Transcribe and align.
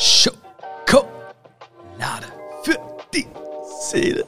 Schokolade 0.00 1.04
für 2.62 2.78
die 3.12 3.26
Seele. 3.90 4.24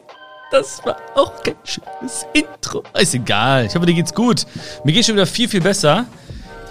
Das 0.51 0.85
war 0.85 0.99
auch 1.15 1.43
kein 1.43 1.55
schönes 1.65 2.27
Intro. 2.35 2.85
Ist 3.01 3.15
egal. 3.15 3.65
Ich 3.65 3.75
hoffe, 3.75 3.87
dir 3.87 3.95
geht's 3.95 4.13
gut. 4.13 4.45
Mir 4.85 4.93
geht's 4.93 5.07
schon 5.07 5.17
wieder 5.17 5.27
viel, 5.27 5.49
viel 5.49 5.63
besser. 5.63 6.05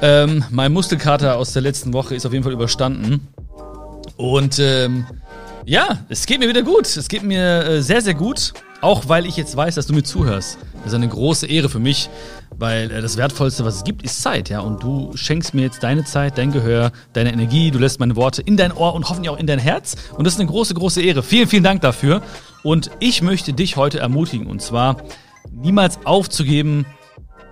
Ähm, 0.04 0.46
mein 0.52 0.72
Muskelkater 0.72 1.36
aus 1.36 1.52
der 1.54 1.64
letzten 1.64 1.94
Woche 1.94 2.14
ist 2.14 2.28
auf 2.28 2.32
jeden 2.32 2.44
Fall 2.44 2.54
überstanden. 2.54 3.28
Und 4.18 4.60
ähm, 4.60 5.08
ja, 5.65 6.06
es 6.10 6.28
geht 6.28 6.40
mir 6.40 6.47
wieder 6.47 6.62
gut. 6.62 6.86
Es 6.86 7.08
geht 7.08 7.24
mir 7.24 7.65
äh, 7.65 7.81
sehr, 7.81 8.04
sehr 8.04 8.13
gut. 8.13 8.54
Auch 8.81 9.10
weil 9.10 9.26
ich 9.26 9.36
jetzt 9.36 9.56
weiß, 9.58 9.74
dass 9.74 9.88
du 9.88 9.94
mir 9.94 10.04
zuhörst. 10.04 10.60
Das 10.83 10.92
ist 10.92 10.94
eine 10.94 11.08
große 11.08 11.47
Ehre 11.47 11.70
für 11.70 11.79
mich, 11.79 12.08
weil 12.62 12.92
äh, 12.92 13.02
das 13.02 13.18
Wertvollste, 13.18 13.66
was 13.66 13.78
es 13.78 13.84
gibt, 13.84 14.04
ist 14.04 14.22
Zeit, 14.22 14.50
ja. 14.50 14.62
Und 14.62 14.82
du 14.84 15.12
schenkst 15.16 15.54
mir 15.54 15.64
jetzt 15.64 15.84
deine 15.84 16.05
Zeit, 16.05 16.38
dein 16.38 16.52
Gehör, 16.52 16.91
deine 17.12 17.34
Energie. 17.34 17.72
Du 17.72 17.80
lässt 17.80 18.00
meine 18.00 18.16
Worte 18.16 18.41
in 18.41 18.55
dein 18.55 18.72
Ohr 18.72 18.94
und 18.94 19.10
hoffentlich 19.10 19.30
auch 19.30 19.38
in 19.38 19.48
dein 19.48 19.60
Herz. 19.60 19.96
Und 20.16 20.26
das 20.26 20.36
ist 20.36 20.40
eine 20.40 20.50
große, 20.50 20.74
große 20.74 21.02
Ehre. 21.02 21.24
Vielen, 21.24 21.48
vielen 21.48 21.64
Dank 21.64 21.82
dafür. 21.82 22.22
Und 22.64 22.92
ich 23.00 23.22
möchte 23.22 23.52
dich 23.52 23.76
heute 23.76 24.00
ermutigen. 24.00 24.48
Und 24.48 24.62
zwar 24.62 24.98
niemals 25.52 26.05
aufzugeben 26.05 26.86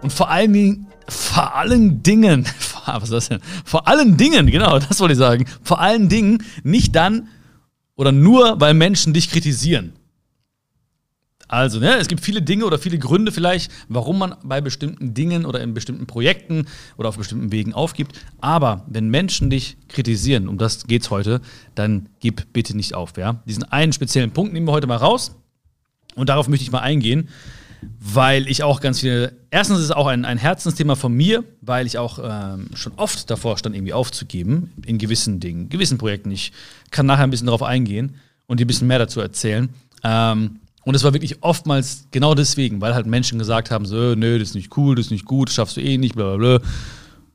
und 0.02 0.14
vor 0.14 0.30
allen 0.30 0.53
Dingen, 0.53 0.88
vor 1.08 1.55
allen 1.55 2.03
Dingen, 2.03 2.45
was 2.86 3.03
ist 3.03 3.14
das 3.14 3.30
denn? 3.30 3.39
Vor 3.66 3.88
allen 3.88 4.16
Dingen, 4.16 4.48
genau, 4.48 4.80
das 4.80 5.00
wollte 5.00 5.14
ich 5.14 5.20
sagen. 5.20 5.45
Vor 5.64 5.81
allen 5.81 6.08
Dingen 6.08 6.44
nicht 6.64 6.95
dann 6.95 7.28
oder 7.95 8.12
nur, 8.12 8.62
weil 8.62 8.73
Menschen 8.73 9.14
dich 9.14 9.30
kritisieren. 9.31 9.94
Also, 11.49 11.80
ne, 11.80 11.95
es 11.95 12.08
gibt 12.08 12.23
viele 12.23 12.44
Dinge 12.44 12.63
oder 12.63 12.77
viele 12.77 12.99
Gründe 12.99 13.31
vielleicht, 13.31 13.71
warum 13.89 14.20
man 14.20 14.35
bei 14.44 14.62
bestimmten 14.62 15.16
Dingen 15.16 15.48
oder 15.48 15.59
in 15.62 15.73
bestimmten 15.73 16.05
Projekten 16.05 16.67
oder 16.95 17.09
auf 17.09 17.17
bestimmten 17.17 17.52
Wegen 17.52 17.73
aufgibt. 17.73 18.17
Aber 18.39 18.85
wenn 18.88 19.09
Menschen 19.09 19.49
dich 19.49 19.75
kritisieren, 19.88 20.48
um 20.48 20.59
das 20.59 20.85
geht's 20.85 21.09
heute, 21.09 21.41
dann 21.73 22.08
gib 22.20 22.53
bitte 22.53 22.77
nicht 22.77 22.94
auf, 22.94 23.17
ja. 23.17 23.41
Diesen 23.48 23.63
einen 23.63 23.94
speziellen 23.94 24.30
Punkt 24.30 24.53
nehmen 24.53 24.67
wir 24.67 24.73
heute 24.73 24.85
mal 24.85 24.98
raus 24.98 25.36
und 26.14 26.30
darauf 26.30 26.47
möchte 26.47 26.64
ich 26.64 26.72
mal 26.72 26.81
eingehen, 26.81 27.30
weil 28.00 28.47
ich 28.47 28.61
auch 28.61 28.80
ganz 28.80 29.00
viele. 29.00 29.33
Erstens 29.50 29.80
ist 29.80 29.86
es 29.86 29.92
auch 29.92 30.05
ein, 30.05 30.25
ein 30.25 30.38
Herzensthema 30.38 30.94
von 30.94 31.14
mir, 31.14 31.44
weil 31.61 31.88
ich 31.88 31.97
auch 31.97 32.20
ähm, 32.22 32.67
schon 32.75 32.94
oft 32.95 33.27
davor 33.27 33.58
stand, 33.58 33.75
irgendwie 33.75 33.94
aufzugeben 33.94 34.72
in 34.86 35.00
gewissen 35.00 35.39
Dingen, 35.39 35.70
gewissen 35.70 35.97
Projekten. 35.97 36.30
Ich 36.30 36.52
kann 36.92 37.08
nachher 37.08 37.23
ein 37.23 37.31
bisschen 37.31 37.47
darauf 37.47 37.64
eingehen 37.64 38.17
und 38.45 38.59
dir 38.59 38.66
ein 38.66 38.67
bisschen 38.67 38.88
mehr 38.88 39.00
dazu 39.00 39.20
erzählen. 39.20 39.70
Ähm, 40.03 40.59
und 40.85 40.95
es 40.95 41.03
war 41.03 41.13
wirklich 41.13 41.44
oftmals 41.44 42.08
genau 42.11 42.35
deswegen, 42.35 42.81
weil 42.81 42.94
halt 42.94 43.05
Menschen 43.05 43.39
gesagt 43.39 43.72
haben: 43.72 43.85
so, 43.85 44.16
nö, 44.16 44.39
das 44.39 44.49
ist 44.49 44.55
nicht 44.55 44.75
cool, 44.77 44.95
das 44.95 45.08
ist 45.08 45.11
nicht 45.11 45.25
gut, 45.25 45.49
schaffst 45.49 45.77
du 45.77 45.81
eh 45.81 45.97
nicht, 45.97 46.16
bla 46.16 46.36
bla 46.36 46.58
bla. 46.58 46.69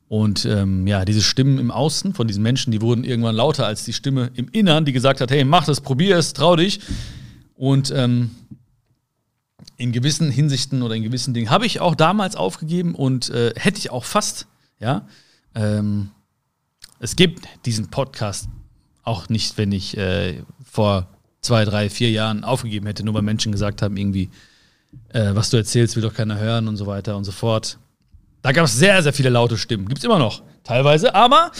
Und 0.09 0.45
ähm, 0.45 0.87
ja, 0.87 1.05
diese 1.05 1.23
Stimmen 1.23 1.59
im 1.59 1.71
Außen 1.71 2.15
von 2.15 2.27
diesen 2.27 2.43
Menschen, 2.43 2.71
die 2.71 2.81
wurden 2.81 3.05
irgendwann 3.05 3.35
lauter 3.35 3.67
als 3.67 3.85
die 3.85 3.93
Stimme 3.93 4.31
im 4.35 4.49
Innern, 4.49 4.85
die 4.85 4.93
gesagt 4.93 5.21
hat: 5.21 5.31
hey, 5.31 5.45
mach 5.45 5.65
das, 5.65 5.81
probier 5.81 6.19
es, 6.19 6.33
trau 6.33 6.57
dich. 6.57 6.81
Und 7.57 7.91
ähm, 7.95 8.31
in 9.77 9.93
gewissen 9.93 10.31
Hinsichten 10.31 10.83
oder 10.83 10.95
in 10.95 11.03
gewissen 11.03 11.35
Dingen 11.35 11.51
habe 11.51 11.67
ich 11.67 11.81
auch 11.81 11.95
damals 11.95 12.37
aufgegeben 12.37 12.95
und 12.95 13.31
äh, 13.31 13.53
hätte 13.57 13.79
ich 13.79 13.91
auch 13.91 14.05
fast, 14.05 14.47
ja. 14.79 15.07
Ähm, 15.55 16.11
es 17.01 17.17
gibt 17.17 17.47
diesen 17.67 17.91
Podcast 17.91 18.49
auch 19.03 19.29
nicht, 19.29 19.59
wenn 19.59 19.73
ich 19.73 19.97
äh, 19.97 20.43
vor 20.65 21.09
zwei, 21.45 21.65
drei, 21.65 21.91
vier 21.91 22.11
Jahren 22.11 22.45
aufgegeben 22.45 22.87
hätte, 22.87 23.05
nur 23.05 23.15
weil 23.15 23.23
Menschen 23.23 23.53
gesagt 23.53 23.83
haben, 23.83 23.97
irgendwie, 23.97 24.31
äh, 25.11 25.35
was 25.35 25.51
du 25.51 25.57
erzählst, 25.57 25.97
will 25.97 26.03
doch 26.03 26.15
keiner 26.15 26.39
hören 26.39 26.69
und 26.69 26.77
so 26.77 26.87
weiter 26.87 27.17
und 27.17 27.25
so 27.25 27.33
fort. 27.33 27.79
Da 28.43 28.53
gab 28.53 28.65
es 28.65 28.77
sehr, 28.77 29.03
sehr 29.03 29.13
viele 29.13 29.31
laute 29.31 29.57
Stimmen. 29.57 29.87
Gibt 29.89 29.99
es 29.99 30.05
immer 30.05 30.19
noch, 30.19 30.43
teilweise. 30.65 31.15
Aber 31.15 31.51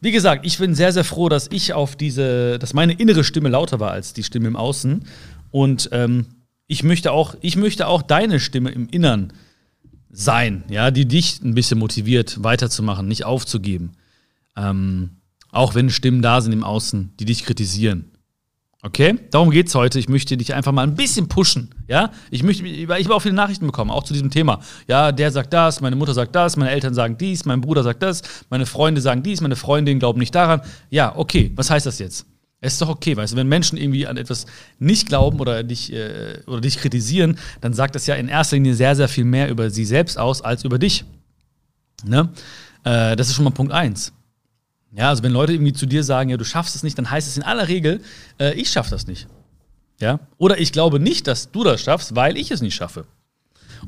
wie 0.00 0.12
gesagt, 0.12 0.44
ich 0.44 0.58
bin 0.58 0.74
sehr, 0.74 0.92
sehr 0.92 1.04
froh, 1.04 1.28
dass 1.28 1.48
ich 1.50 1.72
auf 1.72 1.96
diese, 1.96 2.58
dass 2.58 2.74
meine 2.74 2.92
innere 2.92 3.24
Stimme 3.24 3.48
lauter 3.48 3.80
war 3.80 3.92
als 3.92 4.12
die 4.12 4.22
Stimme 4.22 4.48
im 4.48 4.56
Außen. 4.56 5.04
Und 5.50 5.88
ähm, 5.92 6.26
ich 6.66 6.82
möchte 6.82 7.12
auch, 7.12 7.34
ich 7.40 7.56
möchte 7.56 7.86
auch 7.86 8.02
deine 8.02 8.40
Stimme 8.40 8.70
im 8.70 8.88
Innern 8.88 9.32
sein, 10.10 10.64
ja, 10.68 10.90
die 10.90 11.06
dich 11.06 11.42
ein 11.42 11.54
bisschen 11.54 11.78
motiviert, 11.78 12.42
weiterzumachen, 12.42 13.06
nicht 13.06 13.24
aufzugeben. 13.24 13.92
Ähm, 14.56 15.10
auch 15.50 15.74
wenn 15.74 15.90
Stimmen 15.90 16.22
da 16.22 16.40
sind 16.40 16.52
im 16.52 16.64
Außen, 16.64 17.12
die 17.18 17.24
dich 17.24 17.44
kritisieren. 17.44 18.10
Okay? 18.82 19.18
Darum 19.30 19.50
geht's 19.50 19.74
heute. 19.74 19.98
Ich 19.98 20.08
möchte 20.08 20.36
dich 20.36 20.54
einfach 20.54 20.72
mal 20.72 20.82
ein 20.82 20.94
bisschen 20.94 21.28
pushen. 21.28 21.74
Ja? 21.88 22.12
Ich 22.30 22.42
möchte, 22.42 22.66
ich 22.66 22.88
habe 22.88 23.14
auch 23.14 23.22
viele 23.22 23.34
Nachrichten 23.34 23.66
bekommen, 23.66 23.90
auch 23.90 24.04
zu 24.04 24.12
diesem 24.12 24.30
Thema. 24.30 24.60
Ja, 24.86 25.12
der 25.12 25.30
sagt 25.32 25.52
das, 25.52 25.80
meine 25.80 25.96
Mutter 25.96 26.14
sagt 26.14 26.34
das, 26.36 26.56
meine 26.56 26.70
Eltern 26.70 26.94
sagen 26.94 27.16
dies, 27.18 27.44
mein 27.44 27.60
Bruder 27.60 27.82
sagt 27.82 28.02
das, 28.02 28.22
meine 28.50 28.66
Freunde 28.66 29.00
sagen 29.00 29.22
dies, 29.22 29.40
meine 29.40 29.56
Freundinnen 29.56 29.98
glauben 29.98 30.18
nicht 30.18 30.34
daran. 30.34 30.60
Ja, 30.90 31.16
okay, 31.16 31.52
was 31.56 31.70
heißt 31.70 31.86
das 31.86 31.98
jetzt? 31.98 32.26
Es 32.60 32.74
ist 32.74 32.82
doch 32.82 32.88
okay, 32.88 33.16
weißt 33.16 33.34
du, 33.34 33.36
wenn 33.36 33.48
Menschen 33.48 33.76
irgendwie 33.76 34.06
an 34.06 34.16
etwas 34.16 34.46
nicht 34.78 35.08
glauben 35.08 35.40
oder 35.40 35.62
dich, 35.62 35.92
äh, 35.92 36.40
oder 36.46 36.60
dich 36.60 36.78
kritisieren, 36.78 37.38
dann 37.60 37.74
sagt 37.74 37.94
das 37.94 38.06
ja 38.06 38.14
in 38.14 38.28
erster 38.28 38.56
Linie 38.56 38.74
sehr, 38.74 38.96
sehr 38.96 39.08
viel 39.08 39.24
mehr 39.24 39.50
über 39.50 39.70
sie 39.70 39.84
selbst 39.84 40.18
aus 40.18 40.42
als 40.42 40.64
über 40.64 40.78
dich. 40.78 41.04
Ne? 42.04 42.30
Äh, 42.84 43.16
das 43.16 43.28
ist 43.28 43.34
schon 43.34 43.44
mal 43.44 43.50
Punkt 43.50 43.72
eins. 43.72 44.12
Ja, 44.96 45.10
also 45.10 45.22
wenn 45.22 45.32
Leute 45.32 45.52
irgendwie 45.52 45.74
zu 45.74 45.84
dir 45.84 46.02
sagen, 46.02 46.30
ja, 46.30 46.38
du 46.38 46.44
schaffst 46.44 46.74
es 46.74 46.82
nicht, 46.82 46.96
dann 46.96 47.10
heißt 47.10 47.28
es 47.28 47.36
in 47.36 47.42
aller 47.42 47.68
Regel, 47.68 48.00
äh, 48.40 48.54
ich 48.54 48.70
schaff 48.70 48.88
das 48.88 49.06
nicht. 49.06 49.26
Ja? 50.00 50.20
Oder 50.38 50.58
ich 50.58 50.72
glaube 50.72 50.98
nicht, 50.98 51.26
dass 51.26 51.50
du 51.50 51.64
das 51.64 51.82
schaffst, 51.82 52.16
weil 52.16 52.38
ich 52.38 52.50
es 52.50 52.62
nicht 52.62 52.74
schaffe. 52.74 53.04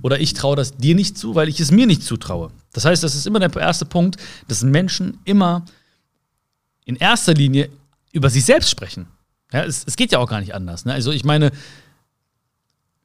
Oder 0.03 0.21
ich 0.21 0.35
traue 0.35 0.55
das 0.55 0.77
dir 0.77 0.95
nicht 0.95 1.17
zu, 1.17 1.35
weil 1.35 1.49
ich 1.49 1.61
es 1.61 1.71
mir 1.71 1.87
nicht 1.87 2.03
zutraue. 2.03 2.51
Das 2.75 2.85
heißt, 2.85 3.03
das 3.03 3.15
ist 3.15 3.27
immer 3.27 3.41
der 3.41 3.55
erste 3.57 3.87
Punkt, 3.87 4.17
dass 4.49 4.63
Menschen 4.63 5.19
immer 5.25 5.65
in 6.85 6.97
erster 6.97 7.33
Linie 7.33 7.71
über 8.13 8.29
sich 8.29 8.45
selbst 8.45 8.69
sprechen. 8.69 9.07
Ja, 9.51 9.65
es, 9.65 9.85
es 9.87 9.97
geht 9.97 10.13
ja 10.13 10.19
auch 10.19 10.29
gar 10.29 10.41
nicht 10.41 10.55
anders. 10.55 10.85
Ne? 10.85 10.93
Also 10.93 11.11
ich 11.11 11.25
meine, 11.25 11.53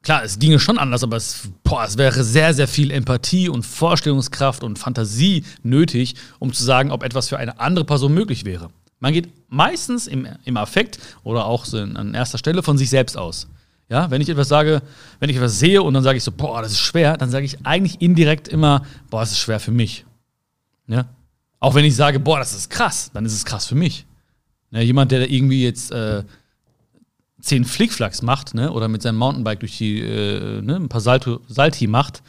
klar, 0.03 0.23
es 0.23 0.37
ginge 0.37 0.59
schon 0.59 0.77
anders, 0.77 1.03
aber 1.03 1.17
es, 1.17 1.49
boah, 1.63 1.83
es 1.85 1.97
wäre 1.97 2.23
sehr, 2.23 2.53
sehr 2.53 2.67
viel 2.67 2.91
Empathie 2.91 3.49
und 3.49 3.65
Vorstellungskraft 3.65 4.63
und 4.63 4.77
Fantasie 4.77 5.45
nötig, 5.63 6.15
um 6.39 6.53
zu 6.53 6.63
sagen, 6.63 6.91
ob 6.91 7.03
etwas 7.03 7.29
für 7.29 7.37
eine 7.37 7.59
andere 7.59 7.85
Person 7.85 8.13
möglich 8.13 8.45
wäre. 8.45 8.69
Man 8.99 9.13
geht 9.13 9.29
meistens 9.49 10.07
im, 10.07 10.27
im 10.45 10.57
Affekt 10.57 10.99
oder 11.23 11.45
auch 11.45 11.65
so 11.65 11.77
an 11.77 12.13
erster 12.13 12.37
Stelle 12.37 12.61
von 12.61 12.77
sich 12.77 12.89
selbst 12.89 13.17
aus. 13.17 13.47
Ja, 13.89 14.09
wenn 14.09 14.21
ich 14.21 14.29
etwas 14.29 14.47
sage, 14.47 14.81
wenn 15.19 15.29
ich 15.29 15.35
etwas 15.35 15.59
sehe 15.59 15.81
und 15.81 15.93
dann 15.93 16.03
sage 16.03 16.17
ich 16.17 16.23
so, 16.23 16.31
boah, 16.31 16.61
das 16.61 16.71
ist 16.71 16.79
schwer, 16.79 17.17
dann 17.17 17.29
sage 17.29 17.45
ich 17.45 17.65
eigentlich 17.65 18.01
indirekt 18.01 18.47
immer, 18.47 18.85
boah, 19.09 19.21
das 19.21 19.31
ist 19.31 19.39
schwer 19.39 19.59
für 19.59 19.71
mich. 19.71 20.05
Ja? 20.87 21.05
Auch 21.59 21.75
wenn 21.75 21.85
ich 21.85 21.95
sage, 21.95 22.19
boah, 22.19 22.39
das 22.39 22.53
ist 22.53 22.69
krass, 22.69 23.11
dann 23.13 23.25
ist 23.25 23.33
es 23.33 23.45
krass 23.45 23.65
für 23.65 23.75
mich. 23.75 24.05
Ja, 24.71 24.79
jemand, 24.79 25.11
der 25.11 25.29
irgendwie 25.29 25.63
jetzt 25.63 25.91
äh, 25.91 26.23
zehn 27.43 27.65
Flickflacks 27.65 28.21
macht, 28.21 28.53
ne, 28.53 28.71
oder 28.71 28.87
mit 28.87 29.01
seinem 29.01 29.17
Mountainbike 29.17 29.59
durch 29.59 29.77
die, 29.77 29.99
äh, 29.99 30.61
ne, 30.61 30.77
ein 30.77 30.89
paar 30.89 31.01
Salto, 31.01 31.41
Salti 31.47 31.87
macht, 31.87 32.23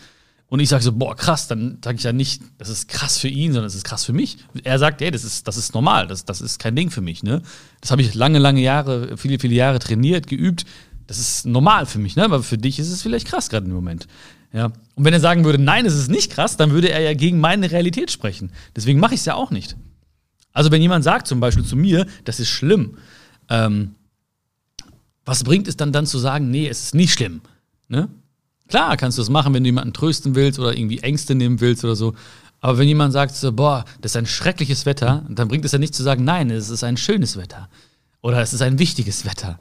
und 0.55 0.61
ich 0.61 0.69
sage 0.69 0.85
so, 0.85 0.93
boah, 0.93 1.17
krass, 1.17 1.49
dann 1.49 1.79
sage 1.83 1.97
ich 1.97 2.05
ja 2.05 2.13
nicht, 2.13 2.43
das 2.59 2.69
ist 2.69 2.89
krass 2.89 3.19
für 3.19 3.27
ihn, 3.27 3.53
sondern 3.53 3.65
das 3.65 3.75
ist 3.75 3.85
krass 3.85 4.05
für 4.05 4.13
mich. 4.13 4.39
Er 4.63 4.79
sagt, 4.79 5.03
ey, 5.03 5.11
das 5.11 5.25
ist, 5.25 5.49
das 5.49 5.57
ist 5.57 5.75
normal, 5.75 6.07
das, 6.07 6.25
das 6.25 6.41
ist 6.41 6.61
kein 6.61 6.77
Ding 6.77 6.91
für 6.91 7.01
mich, 7.01 7.25
ne? 7.25 7.43
Das 7.81 7.91
habe 7.91 8.03
ich 8.03 8.15
lange, 8.15 8.39
lange 8.39 8.61
Jahre, 8.61 9.17
viele, 9.17 9.39
viele 9.39 9.55
Jahre 9.55 9.81
trainiert, 9.81 10.29
geübt. 10.29 10.65
Das 11.09 11.19
ist 11.19 11.45
normal 11.45 11.87
für 11.87 11.99
mich, 11.99 12.15
ne? 12.15 12.25
Aber 12.25 12.43
für 12.43 12.57
dich 12.57 12.79
ist 12.79 12.91
es 12.91 13.03
vielleicht 13.03 13.27
krass 13.27 13.49
gerade 13.49 13.67
im 13.67 13.73
Moment. 13.73 14.07
Ja. 14.53 14.67
Und 14.95 15.05
wenn 15.05 15.13
er 15.13 15.19
sagen 15.19 15.45
würde, 15.45 15.61
nein, 15.61 15.87
es 15.87 15.95
ist 15.95 16.09
nicht 16.09 16.31
krass, 16.31 16.57
dann 16.57 16.71
würde 16.71 16.91
er 16.91 17.01
ja 17.01 17.15
gegen 17.15 17.41
meine 17.41 17.73
Realität 17.73 18.13
sprechen. 18.13 18.53
Deswegen 18.77 19.01
mache 19.01 19.15
ich 19.15 19.21
es 19.21 19.27
ja 19.27 19.35
auch 19.35 19.51
nicht. 19.51 19.77
Also, 20.53 20.71
wenn 20.71 20.83
jemand 20.83 21.03
sagt 21.03 21.27
zum 21.27 21.41
Beispiel 21.41 21.65
zu 21.65 21.75
mir, 21.75 22.07
das 22.25 22.39
ist 22.39 22.51
schlimm, 22.51 22.99
ähm, 23.49 23.97
was 25.25 25.45
bringt 25.45 25.69
es 25.69 25.77
dann 25.77 25.93
dann 25.93 26.07
zu 26.07 26.19
sagen, 26.19 26.51
nee, 26.51 26.69
es 26.69 26.85
ist 26.85 26.95
nicht 26.95 27.13
schlimm? 27.13 27.41
Ne? 27.89 28.09
Klar 28.69 28.97
kannst 28.97 29.19
du 29.19 29.23
das 29.23 29.31
machen, 29.31 29.55
wenn 29.55 29.63
du 29.63 29.69
jemanden 29.69 29.93
trösten 29.93 30.35
willst 30.35 30.59
oder 30.59 30.77
irgendwie 30.77 31.01
Ängste 31.01 31.35
nehmen 31.35 31.61
willst 31.61 31.85
oder 31.85 31.97
so. 31.97 32.15
Aber 32.61 32.79
wenn 32.79 32.89
jemand 32.89 33.13
sagt 33.13 33.35
so, 33.35 33.53
boah, 33.53 33.85
das 34.01 34.13
ist 34.13 34.17
ein 34.17 34.27
schreckliches 34.27 34.87
Wetter, 34.87 35.25
dann 35.29 35.49
bringt 35.49 35.65
es 35.65 35.73
ja 35.73 35.79
nicht 35.79 35.95
zu 35.95 36.03
sagen, 36.03 36.25
nein, 36.25 36.51
es 36.51 36.71
ist 36.71 36.83
ein 36.83 36.97
schönes 36.97 37.37
Wetter. 37.37 37.69
Oder 38.23 38.41
es 38.41 38.55
ist 38.55 38.63
ein 38.63 38.79
wichtiges 38.79 39.27
Wetter. 39.27 39.59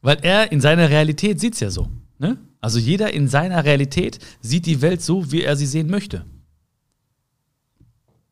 Weil 0.00 0.18
er 0.22 0.50
in 0.50 0.60
seiner 0.60 0.88
Realität 0.88 1.40
sieht 1.40 1.54
es 1.54 1.60
ja 1.60 1.70
so. 1.70 1.88
Ne? 2.18 2.38
Also 2.60 2.78
jeder 2.78 3.12
in 3.12 3.28
seiner 3.28 3.64
Realität 3.64 4.18
sieht 4.40 4.64
die 4.64 4.80
Welt 4.80 5.02
so, 5.02 5.30
wie 5.30 5.42
er 5.42 5.56
sie 5.56 5.66
sehen 5.66 5.90
möchte. 5.90 6.24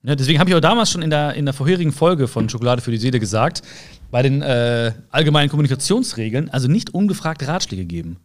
Ja, 0.02 0.16
deswegen 0.16 0.38
habe 0.38 0.48
ich 0.48 0.56
auch 0.56 0.60
damals 0.60 0.90
schon 0.90 1.02
in 1.02 1.10
der, 1.10 1.34
in 1.34 1.44
der 1.44 1.52
vorherigen 1.52 1.92
Folge 1.92 2.26
von 2.26 2.48
Schokolade 2.48 2.80
für 2.80 2.90
die 2.90 2.96
Seele 2.96 3.20
gesagt, 3.20 3.60
bei 4.10 4.22
den 4.22 4.42
äh, 4.42 4.92
allgemeinen 5.10 5.48
Kommunikationsregeln, 5.48 6.50
also 6.50 6.68
nicht 6.68 6.94
ungefragt 6.94 7.46
Ratschläge 7.46 7.84
geben. 7.84 8.16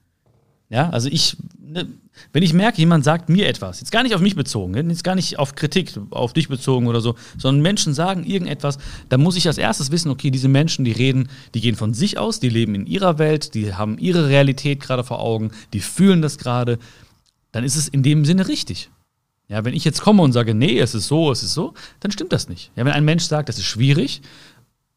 Ja, 0.70 0.90
also 0.90 1.10
ich, 1.10 1.38
ne, 1.60 1.88
wenn 2.34 2.42
ich 2.42 2.54
merke, 2.54 2.80
jemand 2.80 3.04
sagt 3.04 3.30
mir 3.30 3.48
etwas, 3.48 3.82
jetzt 3.82 3.92
gar 3.92 4.02
nicht 4.02 4.16
auf 4.16 4.22
mich 4.22 4.36
bezogen, 4.36 4.74
ne, 4.74 4.82
jetzt 4.90 5.04
gar 5.04 5.14
nicht 5.14 5.38
auf 5.38 5.54
Kritik, 5.54 5.94
auf 6.10 6.34
dich 6.34 6.48
bezogen 6.48 6.88
oder 6.88 7.02
so, 7.02 7.16
sondern 7.38 7.62
Menschen 7.62 7.94
sagen 7.94 8.24
irgendetwas, 8.24 8.80
dann 9.10 9.22
muss 9.22 9.38
ich 9.38 9.46
als 9.48 9.60
erstes 9.60 9.92
wissen, 9.92 10.10
okay, 10.10 10.32
diese 10.32 10.48
Menschen, 10.48 10.84
die 10.84 10.92
reden, 10.92 11.30
die 11.54 11.62
gehen 11.62 11.76
von 11.76 11.94
sich 11.94 12.18
aus, 12.18 12.40
die 12.40 12.50
leben 12.50 12.74
in 12.74 12.88
ihrer 12.88 13.20
Welt, 13.20 13.54
die 13.54 13.76
haben 13.76 14.00
ihre 14.00 14.28
Realität 14.28 14.80
gerade 14.80 15.04
vor 15.04 15.20
Augen, 15.20 15.52
die 15.74 15.82
fühlen 15.82 16.24
das 16.24 16.40
gerade, 16.40 16.80
dann 17.52 17.64
ist 17.64 17.76
es 17.76 17.88
in 17.88 18.02
dem 18.02 18.26
Sinne 18.26 18.48
richtig. 18.48 18.90
Ja, 19.48 19.64
wenn 19.64 19.76
ich 19.76 19.86
jetzt 19.86 20.02
komme 20.02 20.24
und 20.24 20.32
sage, 20.32 20.56
nee, 20.56 20.80
es 20.80 20.96
ist 20.96 21.06
so, 21.06 21.32
es 21.32 21.44
ist 21.44 21.54
so, 21.54 21.76
dann 22.00 22.12
stimmt 22.12 22.34
das 22.34 22.50
nicht. 22.50 22.72
Ja, 22.76 22.84
wenn 22.84 22.94
ein 22.94 23.06
Mensch 23.06 23.26
sagt, 23.26 23.48
das 23.48 23.60
ist 23.60 23.66
schwierig, 23.66 24.24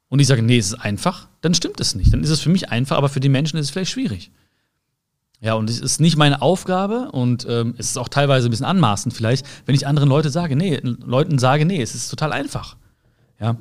und 0.08 0.20
ich 0.20 0.26
sage, 0.26 0.42
nee, 0.42 0.58
es 0.58 0.68
ist 0.68 0.74
einfach, 0.74 1.28
dann 1.40 1.54
stimmt 1.54 1.80
es 1.80 1.94
nicht. 1.94 2.12
Dann 2.12 2.22
ist 2.22 2.30
es 2.30 2.40
für 2.40 2.48
mich 2.48 2.70
einfach, 2.70 2.96
aber 2.96 3.08
für 3.08 3.20
die 3.20 3.28
Menschen 3.28 3.58
ist 3.58 3.66
es 3.66 3.70
vielleicht 3.70 3.90
schwierig. 3.90 4.30
Ja, 5.40 5.54
und 5.54 5.70
es 5.70 5.80
ist 5.80 6.00
nicht 6.00 6.16
meine 6.16 6.42
Aufgabe 6.42 7.10
und 7.12 7.46
ähm, 7.48 7.74
es 7.78 7.90
ist 7.90 7.96
auch 7.96 8.08
teilweise 8.08 8.48
ein 8.48 8.50
bisschen 8.50 8.66
anmaßend 8.66 9.14
vielleicht, 9.14 9.46
wenn 9.66 9.74
ich 9.74 9.86
anderen 9.86 10.08
Leute 10.08 10.30
sage, 10.30 10.56
nee, 10.56 10.80
Leuten 10.82 11.38
sage, 11.38 11.64
nee, 11.64 11.80
es 11.80 11.94
ist 11.94 12.08
total 12.08 12.32
einfach. 12.32 12.76
Ja. 13.38 13.56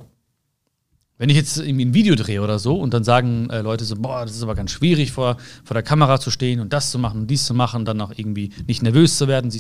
Wenn 1.19 1.29
ich 1.29 1.35
jetzt 1.35 1.57
irgendwie 1.57 1.85
ein 1.85 1.93
Video 1.95 2.13
drehe 2.13 2.43
oder 2.43 2.59
so 2.59 2.75
und 2.75 2.93
dann 2.93 3.03
sagen 3.03 3.49
äh, 3.49 3.61
Leute 3.61 3.85
so, 3.85 3.95
boah, 3.95 4.23
das 4.23 4.35
ist 4.35 4.43
aber 4.43 4.53
ganz 4.53 4.69
schwierig, 4.69 5.11
vor, 5.11 5.37
vor 5.63 5.73
der 5.73 5.81
Kamera 5.81 6.19
zu 6.19 6.29
stehen 6.29 6.59
und 6.59 6.73
das 6.73 6.91
zu 6.91 6.99
machen 6.99 7.21
und 7.21 7.27
dies 7.27 7.45
zu 7.45 7.55
machen, 7.55 7.85
dann 7.85 7.99
auch 8.01 8.11
irgendwie 8.15 8.51
nicht 8.67 8.83
nervös 8.83 9.17
zu 9.17 9.27
werden, 9.27 9.51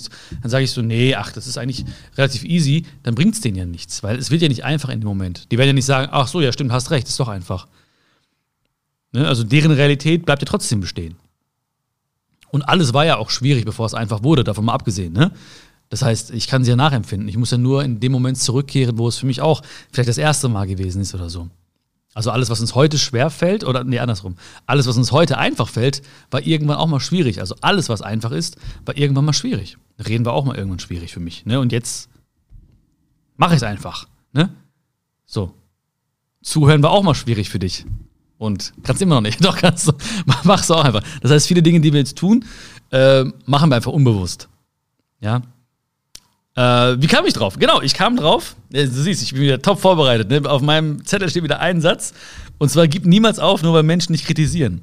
dann 0.41 0.51
sage 0.51 0.63
ich 0.63 0.71
so, 0.71 0.83
nee, 0.83 1.15
ach, 1.15 1.31
das 1.31 1.47
ist 1.47 1.57
eigentlich 1.57 1.83
relativ 2.15 2.43
easy, 2.43 2.85
dann 3.01 3.15
bringt 3.15 3.33
es 3.33 3.41
denen 3.41 3.57
ja 3.57 3.65
nichts, 3.65 4.03
weil 4.03 4.17
es 4.17 4.29
wird 4.29 4.43
ja 4.43 4.49
nicht 4.49 4.65
einfach 4.65 4.89
in 4.89 5.01
dem 5.01 5.07
Moment. 5.07 5.51
Die 5.51 5.57
werden 5.57 5.69
ja 5.69 5.73
nicht 5.73 5.85
sagen, 5.85 6.09
ach 6.11 6.27
so, 6.27 6.41
ja, 6.41 6.51
stimmt, 6.51 6.71
hast 6.71 6.91
recht, 6.91 7.07
ist 7.07 7.19
doch 7.19 7.27
einfach. 7.27 7.67
Ne? 9.13 9.27
Also 9.27 9.43
deren 9.43 9.71
Realität 9.71 10.25
bleibt 10.25 10.43
ja 10.43 10.47
trotzdem 10.47 10.79
bestehen. 10.79 11.15
Und 12.49 12.63
alles 12.69 12.93
war 12.93 13.05
ja 13.05 13.17
auch 13.17 13.29
schwierig, 13.29 13.65
bevor 13.65 13.85
es 13.85 13.93
einfach 13.93 14.23
wurde, 14.23 14.43
davon 14.43 14.65
mal 14.65 14.73
abgesehen. 14.73 15.13
Ne? 15.13 15.31
Das 15.89 16.01
heißt, 16.01 16.31
ich 16.31 16.47
kann 16.47 16.63
sie 16.63 16.71
ja 16.71 16.75
nachempfinden. 16.75 17.29
Ich 17.29 17.37
muss 17.37 17.51
ja 17.51 17.57
nur 17.57 17.83
in 17.83 17.99
dem 17.99 18.11
Moment 18.11 18.37
zurückkehren, 18.37 18.97
wo 18.97 19.07
es 19.07 19.17
für 19.17 19.25
mich 19.25 19.41
auch 19.41 19.61
vielleicht 19.91 20.09
das 20.09 20.17
erste 20.17 20.49
Mal 20.49 20.67
gewesen 20.67 21.01
ist 21.01 21.15
oder 21.15 21.29
so. 21.29 21.49
Also 22.13 22.31
alles, 22.31 22.49
was 22.49 22.59
uns 22.59 22.73
heute 22.73 22.97
schwer 22.97 23.29
fällt, 23.29 23.63
oder 23.63 23.83
nee, 23.83 23.99
andersrum, 23.99 24.37
alles, 24.65 24.87
was 24.87 24.97
uns 24.97 25.11
heute 25.11 25.37
einfach 25.37 25.69
fällt, 25.69 26.01
war 26.31 26.41
irgendwann 26.41 26.77
auch 26.77 26.87
mal 26.87 26.99
schwierig. 26.99 27.39
Also 27.39 27.55
alles, 27.61 27.89
was 27.89 28.01
einfach 28.01 28.31
ist, 28.31 28.57
war 28.85 28.97
irgendwann 28.97 29.23
mal 29.23 29.33
schwierig. 29.33 29.77
Reden 30.03 30.25
war 30.25 30.33
auch 30.33 30.43
mal 30.43 30.57
irgendwann 30.57 30.79
schwierig 30.79 31.13
für 31.13 31.19
mich. 31.19 31.45
Ne? 31.45 31.59
Und 31.59 31.71
jetzt 31.71 32.09
mache 33.35 33.51
ich 33.53 33.57
es 33.57 33.63
einfach. 33.63 34.07
Ne? 34.33 34.49
So. 35.27 35.53
Zuhören 36.41 36.81
war 36.81 36.89
auch 36.89 37.03
mal 37.03 37.13
schwierig 37.13 37.49
für 37.49 37.59
dich. 37.59 37.85
Und 38.39 38.73
kannst 38.81 39.01
immer 39.01 39.15
noch 39.15 39.21
nicht. 39.21 39.43
Doch, 39.45 39.57
kannst 39.57 39.87
du. 39.87 39.93
Mach's 40.43 40.71
auch 40.71 40.83
einfach. 40.83 41.03
Das 41.21 41.31
heißt, 41.31 41.47
viele 41.47 41.61
Dinge, 41.61 41.81
die 41.81 41.93
wir 41.93 41.99
jetzt 41.99 42.17
tun, 42.17 42.45
äh, 42.91 43.25
machen 43.45 43.69
wir 43.69 43.75
einfach 43.75 43.91
unbewusst. 43.91 44.49
Ja. 45.19 45.43
Äh, 46.57 46.99
wie 46.99 47.07
kam 47.07 47.23
ich 47.27 47.33
drauf? 47.33 47.59
Genau, 47.59 47.81
ich 47.81 47.93
kam 47.93 48.17
drauf. 48.17 48.55
Du 48.71 48.87
siehst, 48.87 49.21
ich 49.21 49.33
bin 49.33 49.43
wieder 49.43 49.61
top 49.61 49.79
vorbereitet. 49.79 50.29
Ne? 50.29 50.49
Auf 50.49 50.63
meinem 50.63 51.05
Zettel 51.05 51.29
steht 51.29 51.43
wieder 51.43 51.59
ein 51.59 51.81
Satz. 51.81 52.13
Und 52.57 52.69
zwar, 52.69 52.87
gib 52.87 53.05
niemals 53.05 53.37
auf, 53.37 53.61
nur 53.61 53.75
weil 53.75 53.83
Menschen 53.83 54.11
nicht 54.11 54.25
kritisieren. 54.25 54.81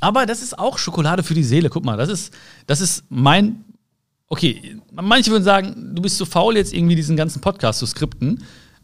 Aber 0.00 0.26
das 0.26 0.42
ist 0.42 0.58
auch 0.58 0.78
Schokolade 0.78 1.22
für 1.22 1.34
die 1.34 1.44
Seele. 1.44 1.70
Guck 1.70 1.84
mal, 1.84 1.96
das 1.96 2.08
ist, 2.08 2.34
das 2.66 2.80
ist 2.80 3.04
mein. 3.08 3.64
Okay, 4.28 4.80
manche 4.92 5.30
würden 5.30 5.44
sagen, 5.44 5.92
du 5.94 6.02
bist 6.02 6.16
zu 6.16 6.26
faul, 6.26 6.56
jetzt 6.56 6.74
irgendwie 6.74 6.96
diesen 6.96 7.16
ganzen 7.16 7.40
Podcast 7.40 7.78
zu 7.78 7.86
skripten. 7.86 8.42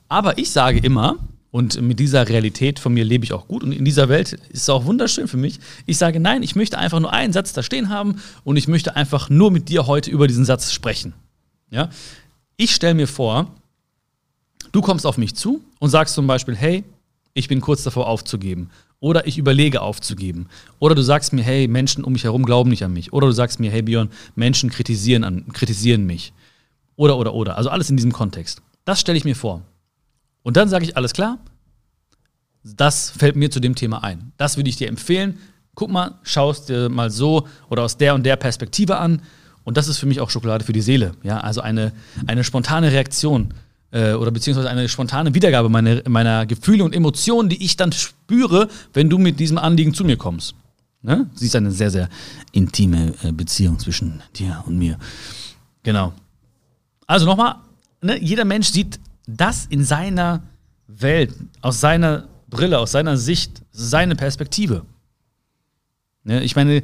Aber 0.08 0.38
ich 0.38 0.52
sage 0.52 0.78
immer, 0.78 1.16
und 1.50 1.82
mit 1.82 1.98
dieser 1.98 2.28
Realität 2.28 2.78
von 2.78 2.94
mir 2.94 3.04
lebe 3.04 3.24
ich 3.24 3.32
auch 3.32 3.48
gut. 3.48 3.64
Und 3.64 3.72
in 3.72 3.84
dieser 3.84 4.08
Welt 4.08 4.34
ist 4.34 4.62
es 4.62 4.68
auch 4.68 4.84
wunderschön 4.84 5.26
für 5.26 5.36
mich. 5.36 5.58
Ich 5.86 5.98
sage, 5.98 6.20
nein, 6.20 6.44
ich 6.44 6.54
möchte 6.54 6.78
einfach 6.78 7.00
nur 7.00 7.12
einen 7.12 7.32
Satz 7.32 7.52
da 7.52 7.64
stehen 7.64 7.88
haben 7.88 8.22
und 8.44 8.56
ich 8.56 8.68
möchte 8.68 8.94
einfach 8.94 9.28
nur 9.28 9.50
mit 9.50 9.68
dir 9.68 9.88
heute 9.88 10.12
über 10.12 10.28
diesen 10.28 10.44
Satz 10.44 10.70
sprechen. 10.70 11.14
Ja? 11.72 11.88
Ich 12.56 12.74
stelle 12.74 12.94
mir 12.94 13.08
vor, 13.08 13.50
du 14.70 14.80
kommst 14.80 15.06
auf 15.06 15.18
mich 15.18 15.34
zu 15.34 15.64
und 15.80 15.90
sagst 15.90 16.14
zum 16.14 16.28
Beispiel, 16.28 16.54
hey, 16.54 16.84
ich 17.34 17.48
bin 17.48 17.60
kurz 17.60 17.82
davor 17.82 18.06
aufzugeben. 18.06 18.70
Oder 19.00 19.26
ich 19.26 19.36
überlege 19.36 19.80
aufzugeben. 19.80 20.48
Oder 20.78 20.94
du 20.94 21.02
sagst 21.02 21.32
mir, 21.32 21.42
hey, 21.42 21.66
Menschen 21.66 22.04
um 22.04 22.12
mich 22.12 22.22
herum 22.22 22.44
glauben 22.44 22.70
nicht 22.70 22.84
an 22.84 22.92
mich. 22.92 23.12
Oder 23.12 23.26
du 23.26 23.32
sagst 23.32 23.58
mir, 23.58 23.70
hey 23.72 23.82
Björn, 23.82 24.10
Menschen 24.36 24.70
kritisieren, 24.70 25.24
an, 25.24 25.52
kritisieren 25.52 26.06
mich. 26.06 26.32
Oder, 26.94 27.16
oder, 27.16 27.34
oder. 27.34 27.56
Also 27.56 27.70
alles 27.70 27.90
in 27.90 27.96
diesem 27.96 28.12
Kontext. 28.12 28.62
Das 28.84 29.00
stelle 29.00 29.18
ich 29.18 29.24
mir 29.24 29.34
vor. 29.34 29.62
Und 30.44 30.56
dann 30.56 30.68
sage 30.68 30.84
ich, 30.84 30.96
alles 30.96 31.14
klar, 31.14 31.38
das 32.62 33.10
fällt 33.10 33.34
mir 33.34 33.50
zu 33.50 33.58
dem 33.58 33.74
Thema 33.74 34.04
ein. 34.04 34.32
Das 34.36 34.56
würde 34.56 34.70
ich 34.70 34.76
dir 34.76 34.88
empfehlen. 34.88 35.38
Guck 35.74 35.90
mal, 35.90 36.18
schau 36.22 36.50
es 36.50 36.66
dir 36.66 36.88
mal 36.88 37.10
so 37.10 37.48
oder 37.70 37.82
aus 37.82 37.96
der 37.96 38.14
und 38.14 38.24
der 38.24 38.36
Perspektive 38.36 38.98
an. 38.98 39.22
Und 39.64 39.76
das 39.76 39.88
ist 39.88 39.98
für 39.98 40.06
mich 40.06 40.20
auch 40.20 40.30
Schokolade 40.30 40.64
für 40.64 40.72
die 40.72 40.80
Seele. 40.80 41.12
Ja, 41.22 41.38
also 41.38 41.60
eine, 41.60 41.92
eine 42.26 42.44
spontane 42.44 42.92
Reaktion 42.92 43.54
äh, 43.92 44.14
oder 44.14 44.30
beziehungsweise 44.30 44.68
eine 44.68 44.88
spontane 44.88 45.34
Wiedergabe 45.34 45.68
meiner, 45.68 46.02
meiner 46.08 46.46
Gefühle 46.46 46.84
und 46.84 46.94
Emotionen, 46.94 47.48
die 47.48 47.62
ich 47.64 47.76
dann 47.76 47.92
spüre, 47.92 48.68
wenn 48.92 49.08
du 49.08 49.18
mit 49.18 49.38
diesem 49.38 49.58
Anliegen 49.58 49.94
zu 49.94 50.04
mir 50.04 50.16
kommst. 50.16 50.54
Ne? 51.02 51.28
Sie 51.34 51.46
ist 51.46 51.56
eine 51.56 51.70
sehr, 51.70 51.90
sehr 51.90 52.08
intime 52.52 53.14
äh, 53.22 53.32
Beziehung 53.32 53.78
zwischen 53.78 54.22
dir 54.36 54.62
und 54.66 54.78
mir. 54.78 54.98
Genau. 55.82 56.12
Also 57.06 57.26
nochmal, 57.26 57.56
ne? 58.00 58.18
jeder 58.22 58.44
Mensch 58.44 58.68
sieht 58.68 58.98
das 59.26 59.66
in 59.66 59.84
seiner 59.84 60.42
Welt, 60.86 61.34
aus 61.60 61.80
seiner 61.80 62.24
Brille, 62.48 62.78
aus 62.78 62.92
seiner 62.92 63.16
Sicht, 63.16 63.62
seine 63.72 64.14
Perspektive. 64.14 64.84
Ne, 66.24 66.42
ich 66.42 66.54
meine, 66.54 66.82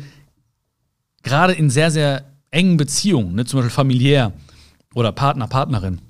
gerade 1.23 1.53
in 1.53 1.71
sehr, 1.71 1.91
sehr 1.91 2.25
engen 2.51 2.77
Beziehungen, 2.77 3.35
ne, 3.35 3.45
zum 3.45 3.59
Beispiel 3.59 3.75
familiär 3.75 4.33
oder 4.95 5.13
Partner, 5.13 5.47
Partnerin, 5.47 6.01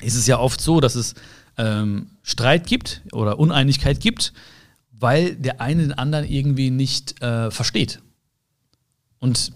ist 0.00 0.16
es 0.16 0.26
ja 0.26 0.38
oft 0.38 0.60
so, 0.60 0.80
dass 0.80 0.94
es 0.94 1.14
ähm, 1.56 2.08
Streit 2.22 2.66
gibt 2.66 3.02
oder 3.12 3.38
Uneinigkeit 3.38 4.00
gibt, 4.00 4.32
weil 4.90 5.36
der 5.36 5.60
eine 5.60 5.82
den 5.82 5.92
anderen 5.92 6.26
irgendwie 6.26 6.70
nicht 6.70 7.20
äh, 7.22 7.50
versteht. 7.50 8.00
Und 9.18 9.52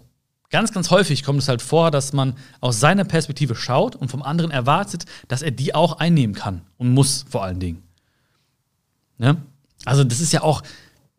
ganz, 0.51 0.73
ganz 0.73 0.91
häufig 0.91 1.23
kommt 1.23 1.41
es 1.41 1.49
halt 1.49 1.63
vor, 1.63 1.91
dass 1.91 2.13
man 2.13 2.35
aus 2.61 2.81
seiner 2.81 3.05
Perspektive 3.05 3.55
schaut 3.55 3.97
und 3.97 4.09
vom 4.09 4.23
anderen 4.23 4.51
erwartet, 4.51 5.05
dass 5.29 5.43
er 5.43 5.51
die 5.51 5.75
auch 5.75 5.99
einnehmen 5.99 6.35
kann 6.35 6.63
und 6.77 6.93
muss 6.93 7.25
vor 7.29 7.45
allen 7.45 7.61
Dingen. 7.61 7.83
Ne? 9.19 9.43
Also 9.85 10.05
das 10.05 10.21
ist 10.21 10.33
ja 10.33 10.43
auch, 10.43 10.63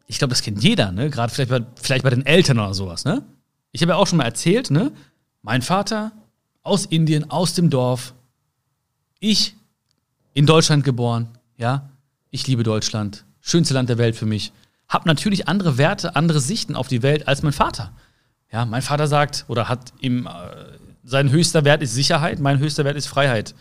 ich 0.08 0.18
glaube, 0.18 0.30
das 0.30 0.42
kennt 0.42 0.64
jeder, 0.64 0.92
ne? 0.92 1.10
Gerade 1.10 1.34
vielleicht 1.34 1.50
bei, 1.50 1.66
vielleicht 1.82 2.04
bei 2.04 2.10
den 2.10 2.26
Eltern 2.26 2.60
oder 2.60 2.74
sowas, 2.74 3.04
ne? 3.06 3.24
Ich 3.72 3.82
habe 3.82 3.92
ja 3.92 3.98
auch 3.98 4.08
schon 4.08 4.18
mal 4.18 4.26
erzählt, 4.26 4.72
ne? 4.72 4.92
Mein 5.42 5.62
Vater 5.62 6.12
aus 6.64 6.86
Indien, 6.86 7.30
aus 7.30 7.54
dem 7.54 7.70
Dorf, 7.70 8.14
ich 9.20 9.56
in 10.34 10.46
Deutschland 10.46 10.84
geboren, 10.84 11.30
ja? 11.58 11.90
Ich 12.30 12.46
liebe 12.48 12.64
Deutschland, 12.64 13.26
schönste 13.40 13.74
Land 13.74 13.90
der 13.90 13.98
Welt 13.98 14.16
für 14.16 14.26
mich. 14.26 14.52
Hab 14.88 15.06
natürlich 15.06 15.48
andere 15.48 15.78
Werte, 15.78 16.16
andere 16.16 16.40
Sichten 16.40 16.76
auf 16.76 16.88
die 16.88 17.04
Welt 17.04 17.28
als 17.28 17.44
mein 17.44 17.54
Vater. 17.54 17.94
Ja, 18.52 18.66
mein 18.66 18.82
Vater 18.82 19.08
sagt 19.08 19.46
oder 19.48 19.68
hat 19.68 19.94
ihm 20.00 20.28
äh, 20.28 20.30
sein 21.04 21.32
höchster 21.32 21.66
Wert 21.66 21.82
ist 21.82 21.94
Sicherheit, 21.94 22.40
mein 22.40 22.60
höchster 22.60 22.86
Wert 22.86 22.98
ist 22.98 23.08
Freiheit. 23.08 23.56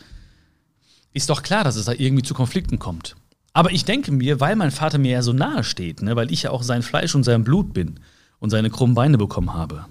Ist 1.12 1.31
doch 1.31 1.43
klar, 1.43 1.64
dass 1.64 1.76
es 1.76 1.87
da 1.87 1.93
irgendwie 1.93 2.23
zu 2.23 2.35
Konflikten 2.35 2.79
kommt. 2.79 3.17
Aber 3.52 3.73
ich 3.73 3.85
denke 3.85 4.12
mir, 4.12 4.38
weil 4.38 4.55
mein 4.55 4.70
Vater 4.70 4.99
mir 4.99 5.12
ja 5.12 5.23
so 5.23 5.32
nahe 5.32 5.64
steht, 5.64 6.02
ne, 6.02 6.14
weil 6.14 6.31
ich 6.31 6.43
ja 6.43 6.50
auch 6.50 6.62
sein 6.62 6.82
Fleisch 6.82 7.14
und 7.14 7.25
sein 7.25 7.42
Blut 7.42 7.73
bin 7.73 8.00
und 8.38 8.50
seine 8.50 8.71
krummen 8.71 8.95
Beine 8.95 9.19
bekommen 9.19 9.54
habe 9.54 9.87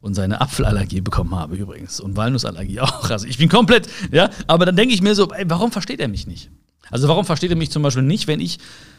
und 0.00 0.14
seine 0.14 0.40
Apfelallergie 0.40 1.00
bekommen 1.00 1.34
habe 1.34 1.56
übrigens 1.56 2.00
und 2.00 2.16
Walnussallergie 2.16 2.80
auch. 2.80 3.10
Also 3.10 3.26
ich 3.26 3.38
bin 3.38 3.48
komplett, 3.48 3.88
ja, 4.12 4.30
aber 4.46 4.66
dann 4.66 4.76
denke 4.76 4.94
ich 4.94 5.02
mir 5.02 5.14
so, 5.14 5.32
ey, 5.32 5.44
warum 5.48 5.72
versteht 5.72 6.00
er 6.00 6.08
mich 6.08 6.26
nicht? 6.26 6.50
Also 6.90 7.08
warum 7.08 7.24
versteht 7.24 7.50
er 7.50 7.56
mich 7.56 7.70
zum 7.70 7.82
Beispiel 7.82 8.02
nicht, 8.02 8.26
wenn 8.28 8.40
ich 8.40 8.58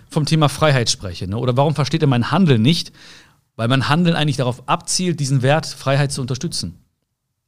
vom 0.10 0.26
Thema 0.26 0.50
Freiheit 0.50 0.90
spreche? 0.90 1.28
Ne? 1.28 1.38
Oder 1.38 1.56
warum 1.56 1.76
versteht 1.76 2.02
er 2.02 2.08
mein 2.08 2.32
Handeln 2.32 2.62
nicht, 2.62 2.92
weil 3.56 3.68
mein 3.68 3.90
Handeln 3.90 4.16
eigentlich 4.16 4.38
darauf 4.38 4.68
abzielt, 4.68 5.20
diesen 5.20 5.42
Wert 5.42 5.66
Freiheit 5.66 6.12
zu 6.12 6.22
unterstützen. 6.22 6.80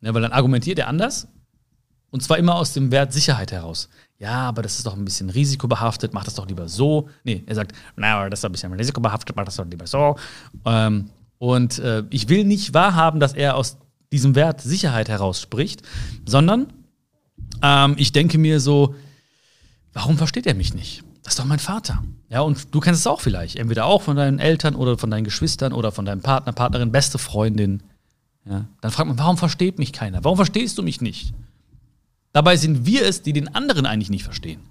Ja, 0.02 0.14
weil 0.14 0.22
dann 0.22 0.32
argumentiert 0.32 0.80
er 0.80 0.88
anders 0.88 1.28
und 2.10 2.24
zwar 2.24 2.38
immer 2.38 2.56
aus 2.56 2.74
dem 2.74 2.92
Wert 2.92 3.14
Sicherheit 3.14 3.52
heraus. 3.52 3.90
Ja, 4.18 4.48
aber 4.50 4.62
das 4.62 4.78
ist 4.78 4.86
doch 4.86 4.96
ein 4.96 5.06
bisschen 5.06 5.30
risikobehaftet, 5.30 6.14
mach 6.14 6.24
das 6.24 6.36
doch 6.36 6.48
lieber 6.48 6.68
so. 6.68 7.10
Nee, 7.24 7.44
er 7.46 7.56
sagt, 7.56 7.74
naja, 7.96 8.30
das 8.30 8.40
ist 8.40 8.46
ein 8.46 8.52
bisschen 8.52 8.74
risikobehaftet, 8.74 9.36
mach 9.36 9.46
das 9.46 9.56
doch 9.56 9.66
lieber 9.66 9.88
so. 9.88 10.18
Ähm, 10.66 11.10
und 11.40 11.80
äh, 11.80 12.04
ich 12.12 12.30
will 12.30 12.44
nicht 12.44 12.74
wahrhaben, 12.74 13.20
dass 13.20 13.34
er 13.34 13.56
aus 13.56 13.78
diesem 14.12 14.36
Wert 14.36 14.62
Sicherheit 14.62 15.10
heraus 15.10 15.42
spricht, 15.42 15.82
sondern 16.26 16.72
ähm, 17.64 17.96
ich 17.98 18.12
denke 18.12 18.38
mir 18.38 18.60
so, 18.60 18.96
warum 19.94 20.18
versteht 20.18 20.46
er 20.46 20.54
mich 20.54 20.74
nicht? 20.74 21.04
Das 21.24 21.34
ist 21.34 21.40
doch 21.40 21.46
mein 21.46 21.60
Vater. 21.60 22.04
Ja, 22.30 22.42
und 22.42 22.74
du 22.74 22.80
kennst 22.80 23.02
es 23.02 23.08
auch 23.08 23.22
vielleicht. 23.22 23.56
Entweder 23.56 23.86
auch 23.86 24.02
von 24.02 24.16
deinen 24.16 24.40
Eltern 24.40 24.76
oder 24.76 24.98
von 24.98 25.10
deinen 25.10 25.24
Geschwistern 25.24 25.74
oder 25.74 25.92
von 25.92 26.06
deinem 26.06 26.22
Partner, 26.22 26.54
Partnerin, 26.54 26.92
beste 26.92 27.18
Freundin. 27.18 27.84
Ja, 28.46 28.66
dann 28.82 28.92
fragt 28.92 29.08
man, 29.08 29.18
warum 29.18 29.38
versteht 29.38 29.80
mich 29.80 29.94
keiner? 29.94 30.24
Warum 30.24 30.38
verstehst 30.38 30.78
du 30.78 30.84
mich 30.84 31.02
nicht? 31.02 31.34
Dabei 32.34 32.58
sind 32.58 32.86
wir 32.86 33.06
es, 33.06 33.22
die 33.22 33.34
den 33.34 33.54
anderen 33.56 33.86
eigentlich 33.86 34.10
nicht 34.10 34.24
verstehen. 34.24 34.62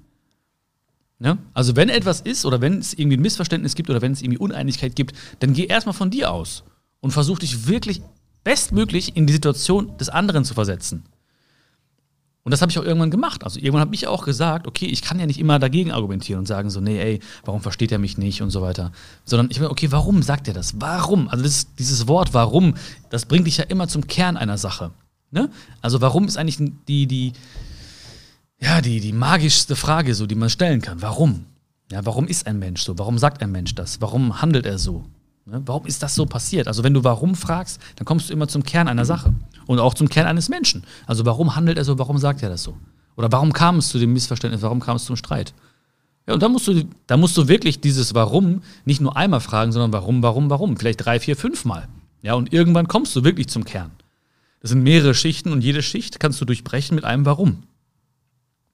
Ja? 1.20 1.38
Also, 1.54 1.76
wenn 1.76 1.88
etwas 1.88 2.20
ist 2.20 2.44
oder 2.44 2.60
wenn 2.60 2.78
es 2.78 2.94
irgendwie 2.94 3.16
ein 3.16 3.22
Missverständnis 3.22 3.74
gibt 3.74 3.90
oder 3.90 4.02
wenn 4.02 4.12
es 4.12 4.22
irgendwie 4.22 4.38
Uneinigkeit 4.38 4.94
gibt, 4.94 5.16
dann 5.40 5.52
geh 5.52 5.66
erstmal 5.66 5.94
von 5.94 6.10
dir 6.10 6.30
aus 6.30 6.64
und 7.00 7.10
versuch 7.10 7.38
dich 7.38 7.66
wirklich 7.66 8.02
bestmöglich 8.44 9.16
in 9.16 9.26
die 9.26 9.32
Situation 9.32 9.96
des 9.98 10.08
anderen 10.08 10.44
zu 10.44 10.54
versetzen. 10.54 11.04
Und 12.48 12.52
das 12.52 12.62
habe 12.62 12.70
ich 12.70 12.78
auch 12.78 12.84
irgendwann 12.84 13.10
gemacht. 13.10 13.44
Also 13.44 13.58
irgendwann 13.58 13.82
habe 13.82 13.94
ich 13.94 14.06
auch 14.06 14.24
gesagt, 14.24 14.66
okay, 14.66 14.86
ich 14.86 15.02
kann 15.02 15.20
ja 15.20 15.26
nicht 15.26 15.38
immer 15.38 15.58
dagegen 15.58 15.92
argumentieren 15.92 16.38
und 16.38 16.46
sagen 16.46 16.70
so, 16.70 16.80
nee, 16.80 16.98
ey, 16.98 17.20
warum 17.44 17.60
versteht 17.60 17.92
er 17.92 17.98
mich 17.98 18.16
nicht 18.16 18.40
und 18.40 18.48
so 18.48 18.62
weiter. 18.62 18.90
Sondern 19.26 19.50
ich 19.50 19.60
will, 19.60 19.66
okay, 19.66 19.92
warum 19.92 20.22
sagt 20.22 20.48
er 20.48 20.54
das? 20.54 20.80
Warum? 20.80 21.28
Also 21.28 21.44
das, 21.44 21.74
dieses 21.74 22.08
Wort 22.08 22.32
warum, 22.32 22.74
das 23.10 23.26
bringt 23.26 23.46
dich 23.46 23.58
ja 23.58 23.64
immer 23.64 23.86
zum 23.86 24.06
Kern 24.06 24.38
einer 24.38 24.56
Sache. 24.56 24.92
Ne? 25.30 25.50
Also 25.82 26.00
warum 26.00 26.24
ist 26.24 26.38
eigentlich 26.38 26.56
die, 26.88 27.06
die, 27.06 27.34
ja, 28.60 28.80
die, 28.80 29.00
die 29.00 29.12
magischste 29.12 29.76
Frage, 29.76 30.14
so, 30.14 30.26
die 30.26 30.34
man 30.34 30.50
stellen 30.50 30.82
kann. 30.82 31.00
Warum? 31.00 31.44
Ja, 31.90 32.04
warum 32.04 32.26
ist 32.26 32.46
ein 32.46 32.58
Mensch 32.58 32.82
so? 32.82 32.98
Warum 32.98 33.18
sagt 33.18 33.42
ein 33.42 33.52
Mensch 33.52 33.74
das? 33.74 34.00
Warum 34.00 34.42
handelt 34.42 34.66
er 34.66 34.78
so? 34.78 35.04
Ne? 35.46 35.62
Warum 35.64 35.86
ist 35.86 36.02
das 36.02 36.14
so 36.14 36.26
passiert? 36.26 36.68
Also 36.68 36.84
wenn 36.84 36.94
du 36.94 37.04
warum 37.04 37.34
fragst, 37.34 37.80
dann 37.96 38.04
kommst 38.04 38.28
du 38.28 38.32
immer 38.32 38.48
zum 38.48 38.62
Kern 38.62 38.88
einer 38.88 39.04
Sache 39.04 39.32
und 39.66 39.78
auch 39.78 39.94
zum 39.94 40.08
Kern 40.08 40.26
eines 40.26 40.48
Menschen. 40.48 40.84
Also 41.06 41.24
warum 41.24 41.56
handelt 41.56 41.78
er 41.78 41.84
so? 41.84 41.98
Warum 41.98 42.18
sagt 42.18 42.42
er 42.42 42.50
das 42.50 42.62
so? 42.62 42.76
Oder 43.16 43.32
warum 43.32 43.52
kam 43.52 43.78
es 43.78 43.88
zu 43.88 43.98
dem 43.98 44.12
Missverständnis? 44.12 44.62
Warum 44.62 44.80
kam 44.80 44.96
es 44.96 45.04
zum 45.04 45.16
Streit? 45.16 45.54
Ja, 46.26 46.34
und 46.34 46.42
da 46.42 46.48
musst 46.48 46.68
du, 46.68 46.84
da 47.06 47.16
musst 47.16 47.36
du 47.36 47.48
wirklich 47.48 47.80
dieses 47.80 48.14
Warum 48.14 48.62
nicht 48.84 49.00
nur 49.00 49.16
einmal 49.16 49.40
fragen, 49.40 49.72
sondern 49.72 49.92
warum, 49.92 50.22
warum, 50.22 50.50
warum? 50.50 50.76
Vielleicht 50.76 51.04
drei, 51.04 51.18
vier, 51.18 51.36
fünf 51.36 51.64
Mal. 51.64 51.88
Ja, 52.22 52.34
und 52.34 52.52
irgendwann 52.52 52.86
kommst 52.86 53.16
du 53.16 53.24
wirklich 53.24 53.48
zum 53.48 53.64
Kern. 53.64 53.92
Das 54.60 54.70
sind 54.70 54.82
mehrere 54.82 55.14
Schichten 55.14 55.52
und 55.52 55.62
jede 55.62 55.82
Schicht 55.82 56.20
kannst 56.20 56.40
du 56.40 56.44
durchbrechen 56.44 56.94
mit 56.96 57.04
einem 57.04 57.24
Warum. 57.24 57.62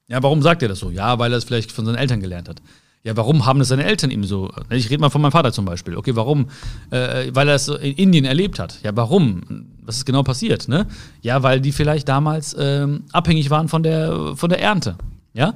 Ja, 0.08 0.22
warum 0.22 0.42
sagt 0.42 0.62
er 0.62 0.68
das 0.68 0.80
so? 0.80 0.90
Ja, 0.90 1.18
weil 1.18 1.32
er 1.32 1.38
es 1.38 1.44
vielleicht 1.44 1.72
von 1.72 1.86
seinen 1.86 1.96
Eltern 1.96 2.20
gelernt 2.20 2.48
hat. 2.48 2.60
Ja, 3.04 3.14
warum 3.18 3.44
haben 3.44 3.58
das 3.58 3.68
seine 3.68 3.84
Eltern 3.84 4.10
ihm 4.10 4.24
so? 4.24 4.50
Ich 4.70 4.88
rede 4.88 5.00
mal 5.00 5.10
von 5.10 5.20
meinem 5.20 5.32
Vater 5.32 5.52
zum 5.52 5.66
Beispiel. 5.66 5.96
Okay, 5.96 6.16
warum? 6.16 6.46
Äh, 6.90 7.30
weil 7.34 7.48
er 7.48 7.54
es 7.54 7.68
in 7.68 7.94
Indien 7.96 8.24
erlebt 8.24 8.58
hat. 8.58 8.80
Ja, 8.82 8.96
warum? 8.96 9.42
Was 9.82 9.98
ist 9.98 10.06
genau 10.06 10.22
passiert? 10.22 10.68
Ne? 10.68 10.86
Ja, 11.20 11.42
weil 11.42 11.60
die 11.60 11.72
vielleicht 11.72 12.08
damals 12.08 12.56
ähm, 12.58 13.04
abhängig 13.12 13.50
waren 13.50 13.68
von 13.68 13.82
der, 13.82 14.34
von 14.36 14.48
der 14.48 14.60
Ernte. 14.60 14.96
Ja, 15.34 15.54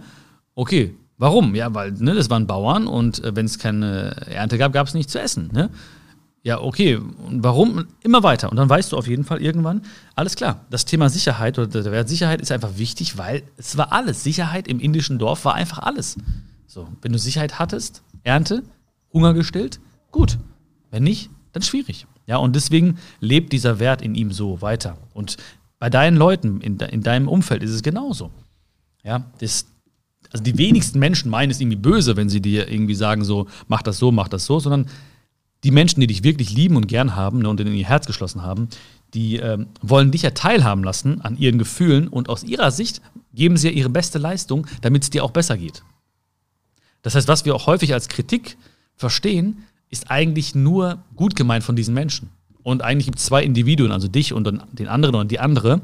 okay. 0.55 0.95
Warum? 1.17 1.55
Ja, 1.55 1.75
weil 1.75 1.93
ne, 1.93 2.15
das 2.15 2.31
waren 2.31 2.47
Bauern 2.47 2.87
und 2.87 3.25
äh, 3.25 3.35
wenn 3.35 3.47
es 3.47 3.59
keine 3.59 4.11
Ernte 4.27 4.57
gab, 4.57 4.73
gab 4.73 4.87
es 4.87 4.95
nichts 4.95 5.13
zu 5.13 5.21
essen. 5.21 5.51
Ne? 5.53 5.71
Ja, 6.43 6.61
okay. 6.61 6.97
Und 6.97 7.43
warum? 7.43 7.87
Immer 8.03 8.23
weiter. 8.23 8.51
Und 8.51 8.57
dann 8.57 8.69
weißt 8.69 8.93
du 8.93 8.97
auf 8.97 9.07
jeden 9.07 9.25
Fall 9.25 9.43
irgendwann, 9.43 9.83
alles 10.15 10.37
klar, 10.37 10.65
das 10.71 10.85
Thema 10.85 11.11
Sicherheit 11.11 11.59
oder 11.59 11.83
der 11.83 11.93
Wert 11.93 12.09
Sicherheit 12.09 12.41
ist 12.41 12.53
einfach 12.53 12.79
wichtig, 12.79 13.19
weil 13.19 13.43
es 13.57 13.77
war 13.77 13.93
alles. 13.93 14.23
Sicherheit 14.23 14.69
im 14.69 14.81
indischen 14.81 15.19
Dorf 15.19 15.45
war 15.45 15.55
einfach 15.55 15.81
alles. 15.81 16.17
So, 16.67 16.89
wenn 17.03 17.13
du 17.13 17.19
Sicherheit 17.19 17.59
hattest, 17.59 18.03
Ernte, 18.23 18.63
Hunger 19.13 19.35
gestillt, 19.35 19.81
gut. 20.11 20.39
Wenn 20.91 21.03
nicht, 21.03 21.31
dann 21.53 21.63
schwierig. 21.63 22.07
Ja, 22.27 22.37
und 22.37 22.55
deswegen 22.55 22.99
lebt 23.21 23.53
dieser 23.53 23.79
Wert 23.79 24.03
in 24.03 24.15
ihm 24.15 24.33
so 24.33 24.61
weiter. 24.63 24.97
Und 25.15 25.39
bei 25.79 25.91
deinen 25.91 26.17
Leuten, 26.17 26.61
in, 26.61 26.79
de, 26.79 26.91
in 26.91 27.03
deinem 27.03 27.29
Umfeld 27.29 27.63
ist 27.63 27.71
es 27.71 27.83
genauso. 27.83 28.31
Ja, 29.03 29.25
das, 29.39 29.67
also 30.31 30.43
die 30.43 30.59
wenigsten 30.59 30.99
Menschen 30.99 31.31
meinen 31.31 31.51
es 31.51 31.61
irgendwie 31.61 31.77
böse, 31.77 32.17
wenn 32.17 32.29
sie 32.29 32.41
dir 32.41 32.69
irgendwie 32.69 32.95
sagen, 32.95 33.25
so, 33.25 33.47
mach 33.67 33.83
das 33.83 33.99
so, 33.99 34.13
mach 34.13 34.29
das 34.29 34.45
so, 34.45 34.61
sondern 34.61 34.89
die 35.65 35.71
Menschen, 35.71 36.01
die 36.01 36.07
dich 36.07 36.23
wirklich 36.23 36.53
lieben 36.53 36.77
und 36.77 36.87
gern 36.87 37.17
haben 37.17 37.41
ne, 37.41 37.49
und 37.49 37.61
in 37.61 37.73
ihr 37.73 37.87
Herz 37.87 38.07
geschlossen 38.07 38.43
haben, 38.43 38.69
die 39.15 39.37
ähm, 39.37 39.67
wollen 39.81 40.11
dich 40.11 40.23
ja 40.23 40.31
teilhaben 40.31 40.85
lassen 40.85 41.21
an 41.23 41.39
ihren 41.39 41.59
Gefühlen 41.59 42.09
und 42.09 42.29
aus 42.29 42.45
ihrer 42.45 42.71
Sicht 42.71 43.01
geben 43.35 43.57
sie 43.57 43.69
ja 43.69 43.75
ihre 43.75 43.89
beste 43.89 44.19
Leistung, 44.19 44.67
damit 44.83 45.03
es 45.03 45.11
dir 45.11 45.25
auch 45.25 45.31
besser 45.31 45.57
geht. 45.57 45.83
Das 47.03 47.15
heißt, 47.15 47.29
was 47.29 47.45
wir 47.45 47.55
auch 47.55 47.67
häufig 47.67 47.95
als 47.95 48.09
Kritik 48.09 48.57
verstehen, 48.97 49.65
ist 49.91 50.11
eigentlich 50.11 50.55
nur 50.55 51.03
gut 51.17 51.37
gemeint 51.37 51.65
von 51.65 51.77
diesen 51.77 51.95
Menschen. 51.95 52.31
Und 52.63 52.83
eigentlich 52.83 53.07
gibt 53.07 53.19
es 53.19 53.25
zwei 53.25 53.43
Individuen, 53.43 53.93
also 53.93 54.09
dich 54.09 54.33
und 54.33 54.47
den 54.73 54.89
anderen 54.89 55.15
und 55.15 55.31
die 55.31 55.39
andere. 55.39 55.81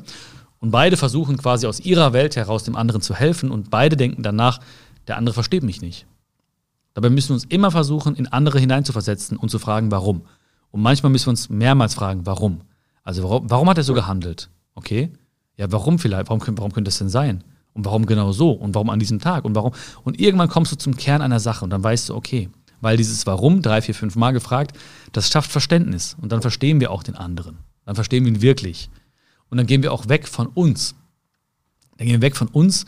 Und 0.60 0.70
beide 0.70 0.96
versuchen 0.96 1.38
quasi 1.38 1.66
aus 1.66 1.80
ihrer 1.80 2.12
Welt 2.12 2.36
heraus 2.36 2.64
dem 2.64 2.76
anderen 2.76 3.00
zu 3.00 3.14
helfen 3.14 3.50
und 3.50 3.70
beide 3.70 3.96
denken 3.96 4.22
danach, 4.22 4.60
der 5.06 5.16
andere 5.16 5.34
versteht 5.34 5.62
mich 5.62 5.80
nicht. 5.80 6.06
Dabei 6.94 7.10
müssen 7.10 7.30
wir 7.30 7.34
uns 7.34 7.44
immer 7.44 7.70
versuchen, 7.70 8.14
in 8.14 8.28
andere 8.28 8.58
hineinzuversetzen 8.58 9.36
und 9.36 9.50
zu 9.50 9.58
fragen, 9.58 9.90
warum. 9.90 10.22
Und 10.70 10.80
manchmal 10.80 11.10
müssen 11.10 11.26
wir 11.26 11.30
uns 11.30 11.50
mehrmals 11.50 11.94
fragen, 11.94 12.24
warum. 12.24 12.62
Also 13.02 13.22
warum, 13.22 13.50
warum 13.50 13.68
hat 13.68 13.78
er 13.78 13.84
so 13.84 13.94
gehandelt? 13.94 14.48
Okay. 14.74 15.12
Ja, 15.56 15.70
warum 15.70 15.98
vielleicht? 15.98 16.28
Warum, 16.28 16.40
warum 16.56 16.72
könnte 16.72 16.88
das 16.88 16.98
denn 16.98 17.08
sein? 17.08 17.44
Und 17.74 17.84
warum 17.84 18.06
genau 18.06 18.32
so? 18.32 18.52
Und 18.52 18.74
warum 18.74 18.90
an 18.90 18.98
diesem 18.98 19.20
Tag? 19.20 19.44
Und 19.44 19.54
warum? 19.54 19.72
Und 20.04 20.20
irgendwann 20.20 20.48
kommst 20.48 20.72
du 20.72 20.76
zum 20.76 20.96
Kern 20.96 21.20
einer 21.22 21.40
Sache 21.40 21.64
und 21.64 21.70
dann 21.70 21.82
weißt 21.82 22.08
du, 22.08 22.14
okay, 22.14 22.48
weil 22.80 22.96
dieses 22.96 23.26
Warum 23.26 23.62
drei, 23.62 23.82
vier, 23.82 23.94
fünf 23.94 24.14
Mal 24.14 24.32
gefragt, 24.32 24.76
das 25.12 25.28
schafft 25.28 25.50
Verständnis. 25.50 26.16
Und 26.20 26.32
dann 26.32 26.42
verstehen 26.42 26.80
wir 26.80 26.90
auch 26.90 27.02
den 27.02 27.16
anderen. 27.16 27.58
Dann 27.84 27.94
verstehen 27.94 28.24
wir 28.24 28.32
ihn 28.32 28.42
wirklich. 28.42 28.90
Und 29.48 29.58
dann 29.58 29.66
gehen 29.66 29.82
wir 29.82 29.92
auch 29.92 30.08
weg 30.08 30.28
von 30.28 30.46
uns. 30.48 30.94
Dann 31.96 32.06
gehen 32.06 32.20
wir 32.20 32.22
weg 32.22 32.36
von 32.36 32.48
uns 32.48 32.86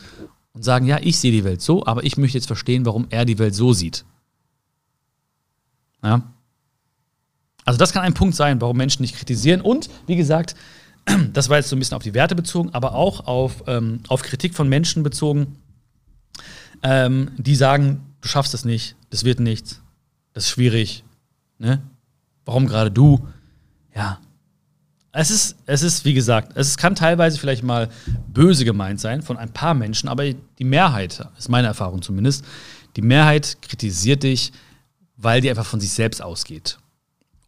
und 0.57 0.63
sagen, 0.63 0.87
ja, 0.87 0.97
ich 1.01 1.19
sehe 1.19 1.31
die 1.31 1.43
Welt 1.43 1.61
so, 1.61 1.85
aber 1.85 2.03
ich 2.03 2.17
möchte 2.17 2.37
jetzt 2.37 2.47
verstehen, 2.47 2.85
warum 2.85 3.05
er 3.11 3.25
die 3.25 3.37
Welt 3.37 3.53
so 3.53 3.73
sieht. 3.73 4.05
Ja. 6.03 6.23
Also 7.63 7.77
das 7.77 7.93
kann 7.93 8.03
ein 8.03 8.15
Punkt 8.15 8.35
sein, 8.35 8.59
warum 8.59 8.75
Menschen 8.75 9.03
nicht 9.03 9.15
kritisieren. 9.15 9.61
Und 9.61 9.89
wie 10.07 10.15
gesagt, 10.15 10.55
das 11.33 11.49
war 11.49 11.57
jetzt 11.57 11.69
so 11.69 11.75
ein 11.75 11.79
bisschen 11.79 11.95
auf 11.95 12.03
die 12.03 12.15
Werte 12.15 12.35
bezogen, 12.35 12.71
aber 12.73 12.95
auch 12.95 13.27
auf, 13.27 13.63
ähm, 13.67 14.01
auf 14.07 14.23
Kritik 14.23 14.55
von 14.55 14.67
Menschen 14.67 15.03
bezogen, 15.03 15.57
ähm, 16.81 17.31
die 17.37 17.55
sagen, 17.55 18.15
du 18.21 18.27
schaffst 18.27 18.53
es 18.55 18.65
nicht, 18.65 18.95
das 19.11 19.25
wird 19.25 19.39
nichts, 19.39 19.81
das 20.33 20.45
ist 20.45 20.49
schwierig. 20.49 21.03
Ne? 21.59 21.83
Warum 22.45 22.67
gerade 22.67 22.89
du? 22.89 23.27
Ja. 23.95 24.19
Es 25.19 25.31
ist, 25.31 25.55
es 25.65 25.81
ist, 25.81 26.05
wie 26.05 26.13
gesagt, 26.13 26.55
es 26.55 26.77
kann 26.77 26.93
teilweise 26.93 27.39
vielleicht 27.39 27.63
mal 27.63 27.89
böse 28.27 28.65
gemeint 28.65 28.99
sein 28.99 29.23
von 29.23 29.35
ein 29.35 29.51
paar 29.51 29.73
Menschen, 29.73 30.09
aber 30.09 30.31
die 30.31 30.63
Mehrheit, 30.63 31.27
ist 31.35 31.49
meine 31.49 31.65
Erfahrung 31.65 32.03
zumindest, 32.03 32.45
die 32.97 33.01
Mehrheit 33.01 33.57
kritisiert 33.63 34.21
dich, 34.21 34.51
weil 35.15 35.41
die 35.41 35.49
einfach 35.49 35.65
von 35.65 35.79
sich 35.79 35.89
selbst 35.89 36.21
ausgeht. 36.21 36.77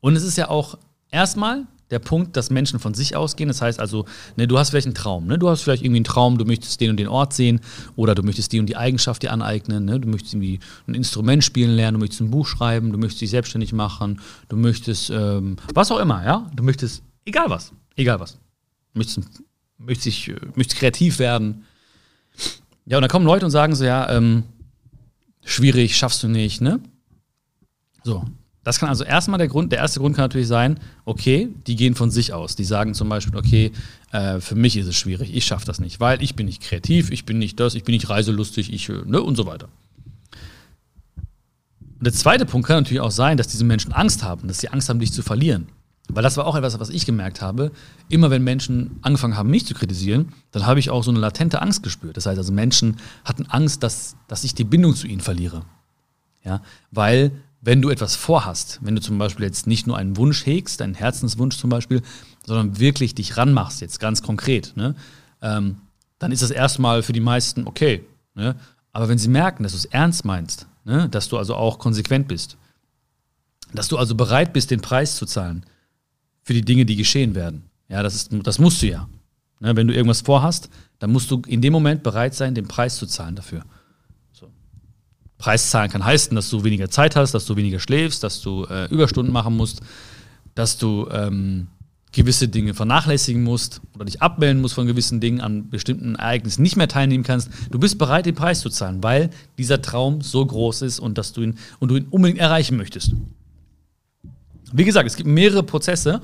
Und 0.01 0.15
es 0.15 0.23
ist 0.23 0.35
ja 0.35 0.49
auch 0.49 0.79
erstmal 1.11 1.67
der 1.91 1.99
Punkt, 1.99 2.35
dass 2.35 2.49
Menschen 2.49 2.79
von 2.79 2.95
sich 2.95 3.15
ausgehen. 3.15 3.49
Das 3.49 3.61
heißt 3.61 3.79
also, 3.79 4.05
ne, 4.35 4.47
du 4.47 4.57
hast 4.57 4.71
vielleicht 4.71 4.87
einen 4.87 4.95
Traum. 4.95 5.27
Ne? 5.27 5.37
Du 5.37 5.47
hast 5.47 5.61
vielleicht 5.61 5.83
irgendwie 5.83 5.99
einen 5.99 6.05
Traum, 6.05 6.39
du 6.39 6.45
möchtest 6.45 6.81
den 6.81 6.89
und 6.89 6.97
den 6.97 7.07
Ort 7.07 7.33
sehen 7.33 7.59
oder 7.95 8.15
du 8.15 8.23
möchtest 8.23 8.51
die 8.51 8.59
und 8.59 8.65
die 8.65 8.77
Eigenschaft 8.77 9.21
dir 9.21 9.31
aneignen. 9.31 9.85
Ne? 9.85 9.99
Du 9.99 10.07
möchtest 10.07 10.33
irgendwie 10.33 10.59
ein 10.87 10.95
Instrument 10.95 11.43
spielen 11.43 11.75
lernen, 11.75 11.95
du 11.95 11.99
möchtest 11.99 12.21
ein 12.21 12.31
Buch 12.31 12.47
schreiben, 12.47 12.91
du 12.91 12.97
möchtest 12.97 13.21
dich 13.21 13.29
selbstständig 13.29 13.73
machen, 13.73 14.21
du 14.47 14.55
möchtest 14.55 15.11
ähm, 15.11 15.57
was 15.75 15.91
auch 15.91 15.99
immer, 15.99 16.25
ja? 16.25 16.49
Du 16.55 16.63
möchtest, 16.63 17.03
egal 17.29 17.49
was, 17.49 17.71
egal 17.95 18.19
was. 18.19 18.37
Möchtest, 18.93 19.43
möchtest, 19.77 20.05
dich, 20.05 20.35
möchtest 20.55 20.79
kreativ 20.79 21.19
werden. 21.19 21.65
Ja, 22.85 22.97
und 22.97 23.01
dann 23.01 23.09
kommen 23.09 23.25
Leute 23.25 23.45
und 23.45 23.51
sagen 23.51 23.75
so, 23.75 23.85
ja, 23.85 24.09
ähm, 24.09 24.43
schwierig, 25.45 25.95
schaffst 25.95 26.23
du 26.23 26.27
nicht, 26.27 26.61
ne? 26.61 26.79
So, 28.03 28.25
das 28.63 28.79
kann 28.79 28.89
also 28.89 29.03
erstmal 29.03 29.37
der 29.37 29.47
Grund, 29.47 29.71
der 29.71 29.79
erste 29.79 29.99
Grund 29.99 30.15
kann 30.15 30.25
natürlich 30.25 30.47
sein, 30.47 30.79
okay, 31.05 31.49
die 31.67 31.75
gehen 31.75 31.95
von 31.95 32.11
sich 32.11 32.33
aus. 32.33 32.55
Die 32.55 32.63
sagen 32.63 32.93
zum 32.93 33.09
Beispiel, 33.09 33.37
okay, 33.37 33.71
äh, 34.11 34.39
für 34.39 34.55
mich 34.55 34.75
ist 34.75 34.87
es 34.87 34.95
schwierig, 34.95 35.33
ich 35.33 35.45
schaffe 35.45 35.65
das 35.65 35.79
nicht, 35.79 35.99
weil 35.99 36.21
ich 36.21 36.35
bin 36.35 36.45
nicht 36.45 36.61
kreativ, 36.61 37.11
ich 37.11 37.25
bin 37.25 37.37
nicht 37.37 37.59
das, 37.59 37.75
ich 37.75 37.83
bin 37.83 37.93
nicht 37.93 38.09
reiselustig, 38.09 38.73
ich, 38.73 38.89
äh, 38.89 39.01
ne, 39.05 39.21
und 39.21 39.35
so 39.35 39.45
weiter. 39.45 39.69
Und 41.99 42.05
der 42.05 42.13
zweite 42.13 42.45
Punkt 42.45 42.67
kann 42.67 42.77
natürlich 42.77 43.01
auch 43.01 43.11
sein, 43.11 43.37
dass 43.37 43.47
diese 43.47 43.65
Menschen 43.65 43.91
Angst 43.91 44.23
haben, 44.23 44.47
dass 44.47 44.59
sie 44.59 44.69
Angst 44.69 44.89
haben, 44.89 44.99
dich 44.99 45.11
zu 45.11 45.21
verlieren. 45.21 45.67
Weil 46.09 46.23
das 46.23 46.37
war 46.37 46.47
auch 46.47 46.55
etwas, 46.55 46.79
was 46.79 46.89
ich 46.89 47.05
gemerkt 47.05 47.41
habe. 47.41 47.71
Immer 48.09 48.31
wenn 48.31 48.43
Menschen 48.43 48.97
angefangen 49.03 49.37
haben, 49.37 49.49
mich 49.49 49.65
zu 49.65 49.75
kritisieren, 49.75 50.33
dann 50.51 50.65
habe 50.65 50.79
ich 50.79 50.89
auch 50.89 51.03
so 51.03 51.11
eine 51.11 51.19
latente 51.19 51.61
Angst 51.61 51.83
gespürt. 51.83 52.17
Das 52.17 52.25
heißt 52.25 52.37
also, 52.37 52.51
Menschen 52.51 52.97
hatten 53.23 53.45
Angst, 53.45 53.83
dass, 53.83 54.15
dass 54.27 54.43
ich 54.43 54.55
die 54.55 54.63
Bindung 54.63 54.95
zu 54.95 55.07
ihnen 55.07 55.21
verliere. 55.21 55.63
Ja, 56.43 56.61
weil 56.91 57.31
wenn 57.61 57.81
du 57.81 57.89
etwas 57.89 58.15
vorhast, 58.15 58.79
wenn 58.81 58.95
du 58.95 59.01
zum 59.01 59.17
Beispiel 59.17 59.45
jetzt 59.45 59.67
nicht 59.67 59.85
nur 59.85 59.97
einen 59.97 60.17
Wunsch 60.17 60.45
hegst, 60.45 60.81
einen 60.81 60.95
Herzenswunsch 60.95 61.57
zum 61.57 61.69
Beispiel, 61.69 62.01
sondern 62.45 62.79
wirklich 62.79 63.13
dich 63.13 63.37
ranmachst, 63.37 63.81
jetzt 63.81 63.99
ganz 63.99 64.23
konkret, 64.23 64.75
ne, 64.75 64.95
ähm, 65.41 65.77
dann 66.17 66.31
ist 66.31 66.41
das 66.41 66.51
erstmal 66.51 67.03
für 67.03 67.13
die 67.13 67.19
meisten 67.19 67.67
okay. 67.67 68.03
Ne? 68.35 68.55
Aber 68.91 69.09
wenn 69.09 69.17
sie 69.17 69.29
merken, 69.29 69.63
dass 69.63 69.73
du 69.73 69.77
es 69.77 69.85
ernst 69.85 70.25
meinst, 70.25 70.67
ne, 70.85 71.07
dass 71.09 71.29
du 71.29 71.37
also 71.37 71.55
auch 71.55 71.79
konsequent 71.79 72.27
bist, 72.27 72.57
dass 73.73 73.87
du 73.87 73.97
also 73.97 74.15
bereit 74.15 74.53
bist, 74.53 74.71
den 74.71 74.81
Preis 74.81 75.15
zu 75.15 75.25
zahlen 75.25 75.65
für 76.49 76.55
die 76.55 76.65
Dinge, 76.65 76.83
die 76.83 76.95
geschehen 76.95 77.35
werden, 77.35 77.61
ja, 77.89 78.01
das, 78.01 78.15
ist, 78.15 78.31
das 78.41 78.57
musst 78.57 78.81
du 78.81 78.87
ja. 78.87 79.07
Ne? 79.59 79.75
Wenn 79.75 79.87
du 79.87 79.93
irgendwas 79.93 80.21
vorhast, 80.21 80.67
dann 80.97 81.11
musst 81.11 81.29
du 81.29 81.43
in 81.45 81.61
dem 81.61 81.71
Moment 81.71 82.01
bereit 82.01 82.33
sein, 82.33 82.55
den 82.55 82.67
Preis 82.67 82.97
zu 82.97 83.05
zahlen 83.05 83.35
dafür. 83.35 83.61
Preis 85.37 85.69
zahlen 85.69 85.91
kann 85.91 86.03
heißen, 86.03 86.33
dass 86.35 86.49
du 86.49 86.63
weniger 86.63 86.89
Zeit 86.89 87.15
hast, 87.15 87.35
dass 87.35 87.45
du 87.45 87.55
weniger 87.55 87.77
schläfst, 87.77 88.23
dass 88.23 88.41
du 88.41 88.65
äh, 88.65 88.85
Überstunden 88.85 89.31
machen 89.31 89.55
musst, 89.55 89.81
dass 90.55 90.79
du 90.79 91.07
ähm, 91.11 91.67
gewisse 92.13 92.47
Dinge 92.47 92.73
vernachlässigen 92.73 93.43
musst 93.43 93.79
oder 93.93 94.05
dich 94.05 94.19
abmelden 94.19 94.59
musst 94.59 94.73
von 94.73 94.87
gewissen 94.87 95.19
Dingen, 95.19 95.41
an 95.41 95.69
bestimmten 95.69 96.15
Ereignissen 96.15 96.63
nicht 96.63 96.77
mehr 96.77 96.87
teilnehmen 96.87 97.23
kannst. 97.23 97.51
Du 97.69 97.77
bist 97.77 97.99
bereit, 97.99 98.25
den 98.25 98.33
Preis 98.33 98.61
zu 98.61 98.71
zahlen, 98.71 99.03
weil 99.03 99.29
dieser 99.59 99.83
Traum 99.83 100.21
so 100.21 100.43
groß 100.43 100.81
ist 100.81 100.99
und 100.99 101.19
dass 101.19 101.31
du 101.31 101.43
ihn 101.43 101.59
und 101.77 101.89
du 101.89 101.97
ihn 101.97 102.07
unbedingt 102.09 102.39
erreichen 102.39 102.75
möchtest. 102.75 103.13
Wie 104.71 104.85
gesagt, 104.85 105.07
es 105.07 105.15
gibt 105.15 105.29
mehrere 105.29 105.63
Prozesse 105.63 106.21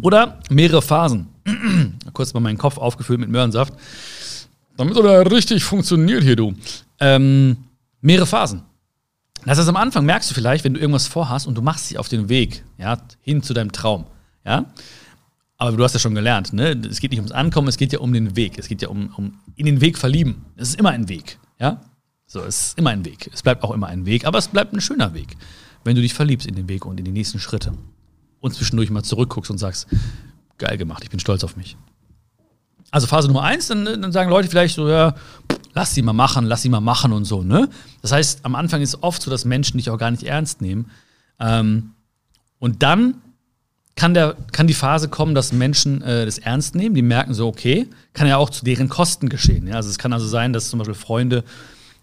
oder 0.00 0.40
mehrere 0.50 0.82
Phasen. 0.82 1.28
Kurz 2.12 2.34
mal 2.34 2.40
meinen 2.40 2.58
Kopf 2.58 2.78
aufgefüllt 2.78 3.20
mit 3.20 3.28
Möhrensaft. 3.28 3.74
Damit 4.76 4.96
er 4.96 5.30
richtig 5.30 5.64
funktioniert 5.64 6.22
hier, 6.22 6.36
du. 6.36 6.54
Ähm, 7.00 7.56
mehrere 8.00 8.26
Phasen. 8.26 8.62
Das 9.44 9.58
heißt, 9.58 9.68
am 9.68 9.76
Anfang 9.76 10.04
merkst 10.04 10.30
du 10.30 10.34
vielleicht, 10.34 10.64
wenn 10.64 10.74
du 10.74 10.80
irgendwas 10.80 11.06
vorhast 11.06 11.46
und 11.46 11.54
du 11.54 11.62
machst 11.62 11.90
dich 11.90 11.98
auf 11.98 12.08
den 12.08 12.28
Weg, 12.28 12.62
ja, 12.78 12.98
hin 13.20 13.42
zu 13.42 13.54
deinem 13.54 13.72
Traum, 13.72 14.04
ja. 14.44 14.66
Aber 15.56 15.76
du 15.76 15.84
hast 15.84 15.92
ja 15.92 16.00
schon 16.00 16.14
gelernt, 16.14 16.52
ne? 16.52 16.70
Es 16.90 17.00
geht 17.00 17.10
nicht 17.10 17.20
ums 17.20 17.32
Ankommen, 17.32 17.68
es 17.68 17.76
geht 17.76 17.92
ja 17.92 17.98
um 17.98 18.12
den 18.12 18.34
Weg. 18.36 18.58
Es 18.58 18.68
geht 18.68 18.80
ja 18.80 18.88
um, 18.88 19.12
um 19.16 19.38
in 19.56 19.66
den 19.66 19.82
Weg 19.82 19.98
verlieben. 19.98 20.46
Es 20.56 20.70
ist 20.70 20.78
immer 20.78 20.90
ein 20.90 21.08
Weg, 21.08 21.38
ja. 21.58 21.82
So, 22.26 22.40
es 22.40 22.68
ist 22.68 22.78
immer 22.78 22.90
ein 22.90 23.04
Weg. 23.04 23.30
Es 23.32 23.42
bleibt 23.42 23.62
auch 23.62 23.72
immer 23.72 23.88
ein 23.88 24.06
Weg, 24.06 24.24
aber 24.24 24.38
es 24.38 24.48
bleibt 24.48 24.72
ein 24.72 24.80
schöner 24.80 25.12
Weg, 25.12 25.36
wenn 25.84 25.96
du 25.96 26.02
dich 26.02 26.14
verliebst 26.14 26.46
in 26.46 26.54
den 26.54 26.68
Weg 26.68 26.86
und 26.86 26.98
in 26.98 27.04
die 27.04 27.12
nächsten 27.12 27.38
Schritte. 27.38 27.74
Und 28.40 28.54
zwischendurch 28.54 28.90
mal 28.90 29.02
zurückguckst 29.02 29.50
und 29.50 29.58
sagst, 29.58 29.86
geil 30.58 30.78
gemacht, 30.78 31.02
ich 31.02 31.10
bin 31.10 31.20
stolz 31.20 31.44
auf 31.44 31.56
mich. 31.56 31.76
Also 32.90 33.06
Phase 33.06 33.28
Nummer 33.28 33.42
eins, 33.42 33.68
dann, 33.68 33.84
dann 33.84 34.12
sagen 34.12 34.30
Leute 34.30 34.48
vielleicht 34.48 34.74
so, 34.74 34.88
ja, 34.88 35.14
lass 35.74 35.94
sie 35.94 36.02
mal 36.02 36.12
machen, 36.12 36.46
lass 36.46 36.62
sie 36.62 36.68
mal 36.68 36.80
machen 36.80 37.12
und 37.12 37.24
so, 37.24 37.42
ne? 37.42 37.68
Das 38.02 38.12
heißt, 38.12 38.44
am 38.44 38.54
Anfang 38.54 38.82
ist 38.82 38.90
es 38.90 39.02
oft 39.02 39.22
so, 39.22 39.30
dass 39.30 39.44
Menschen 39.44 39.78
dich 39.78 39.90
auch 39.90 39.98
gar 39.98 40.10
nicht 40.10 40.24
ernst 40.24 40.60
nehmen. 40.60 40.90
Ähm, 41.38 41.92
und 42.58 42.82
dann 42.82 43.14
kann, 43.94 44.14
der, 44.14 44.36
kann 44.52 44.66
die 44.66 44.74
Phase 44.74 45.08
kommen, 45.08 45.34
dass 45.34 45.52
Menschen 45.52 46.02
äh, 46.02 46.24
das 46.24 46.38
ernst 46.38 46.74
nehmen, 46.74 46.94
die 46.94 47.02
merken 47.02 47.34
so, 47.34 47.46
okay, 47.46 47.88
kann 48.12 48.26
ja 48.26 48.38
auch 48.38 48.50
zu 48.50 48.64
deren 48.64 48.88
Kosten 48.88 49.28
geschehen. 49.28 49.66
Ja? 49.66 49.76
Also 49.76 49.90
es 49.90 49.98
kann 49.98 50.12
also 50.12 50.26
sein, 50.26 50.52
dass 50.52 50.70
zum 50.70 50.78
Beispiel 50.78 50.94
Freunde 50.94 51.44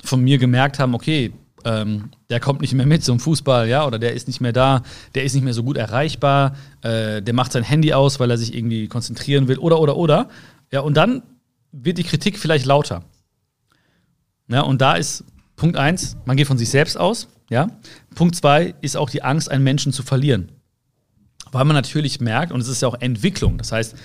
von 0.04 0.22
mir 0.22 0.38
gemerkt 0.38 0.80
haben, 0.80 0.94
okay, 0.94 1.34
ähm, 1.68 2.12
der 2.30 2.40
kommt 2.40 2.62
nicht 2.62 2.74
mehr 2.74 2.86
mit 2.86 3.04
zum 3.04 3.20
Fußball, 3.20 3.68
ja, 3.68 3.86
oder 3.86 4.00
der 4.00 4.14
ist 4.14 4.28
nicht 4.28 4.40
mehr 4.40 4.54
da, 4.54 4.84
der 5.16 5.26
ist 5.26 5.34
nicht 5.34 5.44
mehr 5.44 5.54
so 5.54 5.64
gut 5.64 5.76
erreichbar, 5.76 6.56
äh, 6.82 7.22
der 7.22 7.34
macht 7.34 7.52
sein 7.52 7.64
Handy 7.64 7.92
aus, 7.94 8.20
weil 8.22 8.32
er 8.32 8.38
sich 8.38 8.56
irgendwie 8.56 8.88
konzentrieren 8.88 9.50
will, 9.50 9.58
oder, 9.58 9.80
oder, 9.80 9.98
oder. 9.98 10.30
Ja, 10.72 10.80
und 10.80 10.96
dann 10.96 11.24
wird 11.74 11.98
die 11.98 12.04
Kritik 12.04 12.40
vielleicht 12.40 12.66
lauter. 12.66 13.04
Ja, 14.48 14.62
und 14.62 14.80
da 14.80 14.94
ist 14.94 15.26
Punkt 15.58 15.76
eins, 15.76 16.16
man 16.24 16.38
geht 16.38 16.48
von 16.48 16.58
sich 16.58 16.70
selbst 16.70 16.98
aus, 16.98 17.28
ja. 17.50 17.68
Punkt 18.16 18.36
zwei 18.36 18.74
ist 18.80 18.96
auch 18.96 19.10
die 19.10 19.24
Angst, 19.24 19.52
einen 19.52 19.64
Menschen 19.66 19.92
zu 19.92 20.04
verlieren. 20.04 20.52
Weil 21.52 21.66
man 21.66 21.76
natürlich 21.76 22.22
merkt, 22.22 22.54
und 22.54 22.62
es 22.62 22.70
ist 22.70 22.82
ja 22.82 22.88
auch 22.88 23.00
Entwicklung, 23.02 23.58
das 23.58 23.74
heißt, 23.74 23.96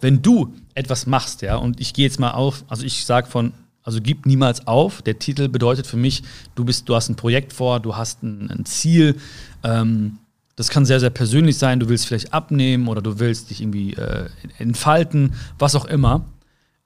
wenn 0.00 0.22
du 0.22 0.54
etwas 0.74 1.06
machst, 1.06 1.42
ja, 1.42 1.54
und 1.54 1.80
ich 1.80 1.94
gehe 1.94 2.04
jetzt 2.04 2.18
mal 2.18 2.32
auf, 2.32 2.64
also 2.68 2.84
ich 2.84 3.04
sage 3.04 3.28
von 3.28 3.52
also 3.82 4.00
gib 4.00 4.26
niemals 4.26 4.66
auf. 4.66 5.02
Der 5.02 5.18
Titel 5.18 5.48
bedeutet 5.48 5.86
für 5.86 5.96
mich, 5.96 6.22
du 6.54 6.64
bist, 6.64 6.88
du 6.88 6.94
hast 6.94 7.08
ein 7.08 7.16
Projekt 7.16 7.52
vor, 7.52 7.80
du 7.80 7.96
hast 7.96 8.22
ein, 8.22 8.50
ein 8.50 8.64
Ziel. 8.64 9.16
Ähm, 9.62 10.18
das 10.56 10.68
kann 10.68 10.84
sehr, 10.84 11.00
sehr 11.00 11.10
persönlich 11.10 11.58
sein. 11.58 11.80
Du 11.80 11.88
willst 11.88 12.06
vielleicht 12.06 12.32
abnehmen 12.32 12.88
oder 12.88 13.00
du 13.00 13.18
willst 13.18 13.50
dich 13.50 13.60
irgendwie 13.60 13.94
äh, 13.94 14.28
entfalten, 14.58 15.34
was 15.58 15.74
auch 15.74 15.86
immer. 15.86 16.26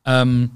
Ähm, 0.05 0.51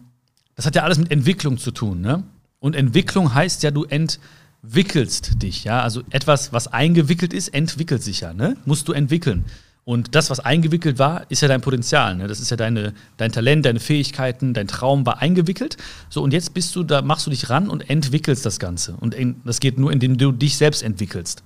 das 0.54 0.66
hat 0.66 0.76
ja 0.76 0.82
alles 0.82 0.98
mit 0.98 1.10
Entwicklung 1.10 1.58
zu 1.58 1.70
tun. 1.70 2.00
Ne? 2.00 2.22
Und 2.60 2.76
Entwicklung 2.76 3.34
heißt 3.34 3.62
ja, 3.62 3.70
du 3.70 3.84
entwickelst 3.84 5.42
dich. 5.42 5.64
Ja? 5.64 5.82
Also 5.82 6.02
etwas, 6.10 6.52
was 6.52 6.68
eingewickelt 6.68 7.32
ist, 7.32 7.48
entwickelt 7.48 8.02
sich 8.02 8.20
ja. 8.20 8.32
Ne? 8.32 8.56
Musst 8.64 8.88
du 8.88 8.92
entwickeln. 8.92 9.44
Und 9.84 10.14
das, 10.14 10.30
was 10.30 10.40
eingewickelt 10.40 10.98
war, 10.98 11.28
ist 11.30 11.40
ja 11.42 11.48
dein 11.48 11.62
Potenzial. 11.62 12.14
Ne? 12.16 12.28
Das 12.28 12.38
ist 12.38 12.50
ja 12.50 12.56
deine, 12.56 12.92
dein 13.16 13.32
Talent, 13.32 13.64
deine 13.64 13.80
Fähigkeiten, 13.80 14.54
dein 14.54 14.68
Traum 14.68 15.06
war 15.06 15.20
eingewickelt. 15.20 15.76
So, 16.10 16.22
und 16.22 16.32
jetzt 16.32 16.54
bist 16.54 16.76
du, 16.76 16.82
da 16.82 17.02
machst 17.02 17.26
du 17.26 17.30
dich 17.30 17.50
ran 17.50 17.68
und 17.68 17.88
entwickelst 17.88 18.44
das 18.44 18.58
Ganze. 18.58 18.94
Und 18.94 19.16
das 19.44 19.60
geht 19.60 19.78
nur, 19.78 19.92
indem 19.92 20.18
du 20.18 20.32
dich 20.32 20.56
selbst 20.56 20.82
entwickelst. 20.82 21.42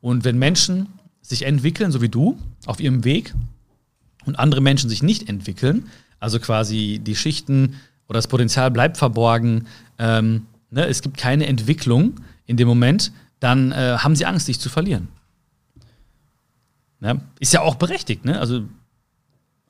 Und 0.00 0.24
wenn 0.24 0.38
Menschen 0.38 0.88
sich 1.22 1.42
entwickeln, 1.42 1.92
so 1.92 2.02
wie 2.02 2.08
du, 2.08 2.36
auf 2.66 2.80
ihrem 2.80 3.04
Weg, 3.04 3.32
und 4.26 4.38
andere 4.38 4.60
Menschen 4.60 4.90
sich 4.90 5.02
nicht 5.02 5.28
entwickeln, 5.28 5.88
also 6.20 6.38
quasi 6.40 7.00
die 7.02 7.16
Schichten 7.16 7.76
oder 8.08 8.18
das 8.18 8.28
Potenzial 8.28 8.70
bleibt 8.70 8.96
verborgen, 8.96 9.66
ähm, 9.98 10.46
ne, 10.70 10.86
es 10.86 11.02
gibt 11.02 11.16
keine 11.16 11.46
Entwicklung 11.46 12.14
in 12.46 12.56
dem 12.56 12.68
Moment, 12.68 13.12
dann 13.40 13.72
äh, 13.72 13.96
haben 13.98 14.16
sie 14.16 14.26
Angst, 14.26 14.48
dich 14.48 14.60
zu 14.60 14.68
verlieren. 14.68 15.08
Ja, 17.04 17.16
ist 17.38 17.52
ja 17.52 17.60
auch 17.60 17.74
berechtigt, 17.74 18.24
ne? 18.24 18.40
Also, 18.40 18.62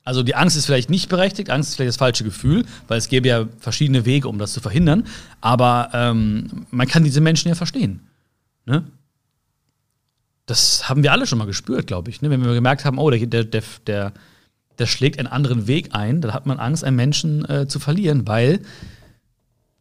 also 0.05 0.23
die 0.23 0.35
Angst 0.35 0.55
ist 0.55 0.65
vielleicht 0.65 0.89
nicht 0.89 1.09
berechtigt, 1.09 1.49
Angst 1.49 1.69
ist 1.69 1.75
vielleicht 1.75 1.89
das 1.89 1.97
falsche 1.97 2.23
Gefühl, 2.23 2.65
weil 2.87 2.97
es 2.97 3.09
gäbe 3.09 3.27
ja 3.27 3.45
verschiedene 3.59 4.05
Wege, 4.05 4.29
um 4.29 4.37
das 4.37 4.53
zu 4.53 4.61
verhindern. 4.61 5.05
Aber 5.41 5.89
ähm, 5.93 6.67
man 6.71 6.87
kann 6.87 7.03
diese 7.03 7.19
Menschen 7.21 7.49
ja 7.49 7.55
verstehen. 7.55 8.07
Ne? 8.65 8.85
Das 10.45 10.87
haben 10.87 11.03
wir 11.03 11.11
alle 11.11 11.27
schon 11.27 11.39
mal 11.39 11.45
gespürt, 11.45 11.87
glaube 11.87 12.09
ich. 12.09 12.21
Ne? 12.21 12.29
Wenn 12.29 12.45
wir 12.45 12.53
gemerkt 12.53 12.85
haben, 12.85 12.99
oh, 12.99 13.09
der, 13.09 13.25
der, 13.25 13.43
der, 13.43 13.63
der, 13.87 14.13
der 14.77 14.85
schlägt 14.85 15.19
einen 15.19 15.27
anderen 15.27 15.67
Weg 15.67 15.89
ein, 15.93 16.21
dann 16.21 16.33
hat 16.33 16.45
man 16.45 16.59
Angst, 16.59 16.83
einen 16.83 16.95
Menschen 16.95 17.43
äh, 17.49 17.67
zu 17.67 17.79
verlieren, 17.79 18.27
weil 18.27 18.61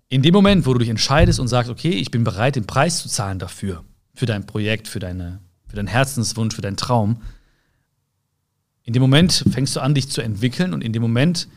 in 0.09 0.23
dem 0.23 0.33
Moment, 0.33 0.67
wo 0.67 0.73
du 0.73 0.79
dich 0.79 0.88
entscheidest 0.88 1.38
und 1.38 1.49
sagst, 1.49 1.71
okay, 1.71 1.90
ich 1.90 2.11
bin 2.11 2.25
bereit, 2.25 2.57
den 2.57 2.67
Preis 2.67 3.03
zu 3.03 3.09
zahlen 3.09 3.38
dafür, 3.38 3.85
für 4.14 4.27
dein 4.27 4.47
Projekt, 4.47 4.88
für, 4.88 5.01
deine, 5.01 5.40
für 5.67 5.77
deinen 5.77 5.88
Herzenswunsch, 5.88 6.55
für 6.55 6.62
deinen 6.62 6.77
Traum, 6.79 7.21
in 8.85 8.92
dem 8.92 9.01
Moment 9.01 9.44
fängst 9.51 9.75
du 9.75 9.81
an, 9.81 9.94
dich 9.94 10.09
zu 10.09 10.20
entwickeln 10.20 10.75
und 10.75 10.83
in 10.83 10.92
dem 10.92 11.03
Moment 11.03 11.49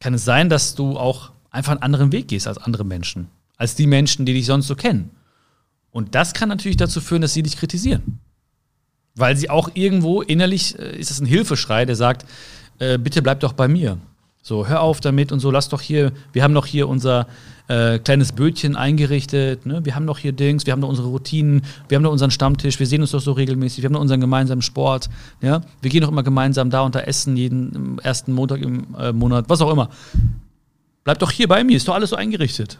kann 0.00 0.14
es 0.14 0.24
sein, 0.24 0.48
dass 0.48 0.74
du 0.74 0.98
auch 0.98 1.32
einfach 1.50 1.72
einen 1.72 1.82
anderen 1.82 2.10
Weg 2.10 2.28
gehst 2.28 2.48
als 2.48 2.58
andere 2.58 2.84
Menschen, 2.84 3.28
als 3.56 3.74
die 3.74 3.86
Menschen, 3.86 4.26
die 4.26 4.32
dich 4.32 4.46
sonst 4.46 4.66
so 4.66 4.74
kennen. 4.74 5.10
Und 5.90 6.14
das 6.14 6.32
kann 6.34 6.48
natürlich 6.48 6.76
dazu 6.76 7.00
führen, 7.00 7.22
dass 7.22 7.34
sie 7.34 7.42
dich 7.42 7.56
kritisieren. 7.56 8.18
Weil 9.14 9.36
sie 9.36 9.48
auch 9.48 9.70
irgendwo 9.74 10.22
innerlich, 10.22 10.76
äh, 10.78 10.98
ist 10.98 11.10
es 11.10 11.20
ein 11.20 11.26
Hilfeschrei, 11.26 11.84
der 11.84 11.94
sagt, 11.94 12.26
äh, 12.80 12.98
bitte 12.98 13.22
bleib 13.22 13.40
doch 13.40 13.52
bei 13.52 13.68
mir. 13.68 13.98
So, 14.46 14.66
hör 14.66 14.82
auf 14.82 15.00
damit 15.00 15.32
und 15.32 15.40
so, 15.40 15.50
lass 15.50 15.70
doch 15.70 15.80
hier, 15.80 16.12
wir 16.34 16.42
haben 16.42 16.52
doch 16.52 16.66
hier 16.66 16.86
unser 16.86 17.28
äh, 17.66 17.98
kleines 17.98 18.32
Bötchen 18.32 18.76
eingerichtet, 18.76 19.64
ne? 19.64 19.86
wir 19.86 19.94
haben 19.94 20.06
doch 20.06 20.18
hier 20.18 20.32
Dings, 20.32 20.66
wir 20.66 20.74
haben 20.74 20.82
doch 20.82 20.90
unsere 20.90 21.08
Routinen, 21.08 21.62
wir 21.88 21.96
haben 21.96 22.02
doch 22.02 22.12
unseren 22.12 22.30
Stammtisch, 22.30 22.78
wir 22.78 22.86
sehen 22.86 23.00
uns 23.00 23.12
doch 23.12 23.22
so 23.22 23.32
regelmäßig, 23.32 23.82
wir 23.82 23.88
haben 23.88 23.94
doch 23.94 24.02
unseren 24.02 24.20
gemeinsamen 24.20 24.60
Sport, 24.60 25.08
ja? 25.40 25.62
wir 25.80 25.90
gehen 25.90 26.02
doch 26.02 26.10
immer 26.10 26.22
gemeinsam 26.22 26.68
da 26.68 26.82
und 26.82 26.94
da 26.94 27.00
essen, 27.00 27.38
jeden 27.38 27.98
ersten 28.00 28.34
Montag 28.34 28.60
im 28.60 28.94
äh, 28.98 29.14
Monat, 29.14 29.46
was 29.48 29.62
auch 29.62 29.72
immer. 29.72 29.88
Bleib 31.04 31.20
doch 31.20 31.30
hier 31.30 31.48
bei 31.48 31.64
mir, 31.64 31.78
ist 31.78 31.88
doch 31.88 31.94
alles 31.94 32.10
so 32.10 32.16
eingerichtet. 32.16 32.78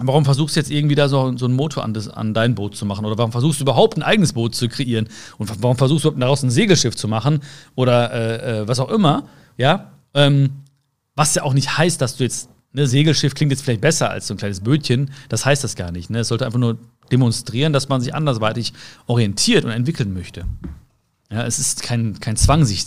Warum 0.00 0.24
versuchst 0.24 0.56
du 0.56 0.60
jetzt 0.60 0.72
irgendwie 0.72 0.96
da 0.96 1.08
so, 1.08 1.36
so 1.36 1.44
einen 1.44 1.54
Motor 1.54 1.84
an, 1.84 1.94
das, 1.94 2.08
an 2.08 2.34
dein 2.34 2.56
Boot 2.56 2.74
zu 2.74 2.86
machen? 2.86 3.04
Oder 3.04 3.16
warum 3.18 3.30
versuchst 3.30 3.60
du 3.60 3.64
überhaupt 3.64 3.96
ein 3.96 4.02
eigenes 4.02 4.32
Boot 4.32 4.56
zu 4.56 4.68
kreieren? 4.68 5.08
Und 5.38 5.62
warum 5.62 5.76
versuchst 5.76 6.04
du 6.04 6.08
überhaupt 6.08 6.22
daraus 6.22 6.42
ein 6.42 6.50
Segelschiff 6.50 6.96
zu 6.96 7.06
machen? 7.06 7.40
Oder 7.76 8.12
äh, 8.12 8.62
äh 8.62 8.68
was 8.68 8.80
auch 8.80 8.88
immer? 8.88 9.28
Ja, 9.58 9.90
ähm, 10.14 10.50
was 11.14 11.34
ja 11.34 11.42
auch 11.42 11.54
nicht 11.54 11.76
heißt, 11.76 12.00
dass 12.00 12.16
du 12.16 12.24
jetzt, 12.24 12.48
ne, 12.72 12.86
Segelschiff 12.86 13.34
klingt 13.34 13.52
jetzt 13.52 13.62
vielleicht 13.62 13.80
besser 13.80 14.10
als 14.10 14.26
so 14.26 14.34
ein 14.34 14.38
kleines 14.38 14.60
Bötchen, 14.60 15.10
das 15.28 15.44
heißt 15.44 15.64
das 15.64 15.76
gar 15.76 15.92
nicht. 15.92 16.10
Ne? 16.10 16.20
Es 16.20 16.28
sollte 16.28 16.46
einfach 16.46 16.58
nur 16.58 16.78
demonstrieren, 17.12 17.72
dass 17.72 17.88
man 17.88 18.00
sich 18.00 18.14
andersweitig 18.14 18.72
orientiert 19.06 19.64
und 19.64 19.70
entwickeln 19.70 20.12
möchte. 20.12 20.46
Ja, 21.30 21.44
es 21.44 21.58
ist 21.58 21.82
kein, 21.82 22.18
kein 22.20 22.36
Zwang, 22.36 22.64
sich 22.64 22.86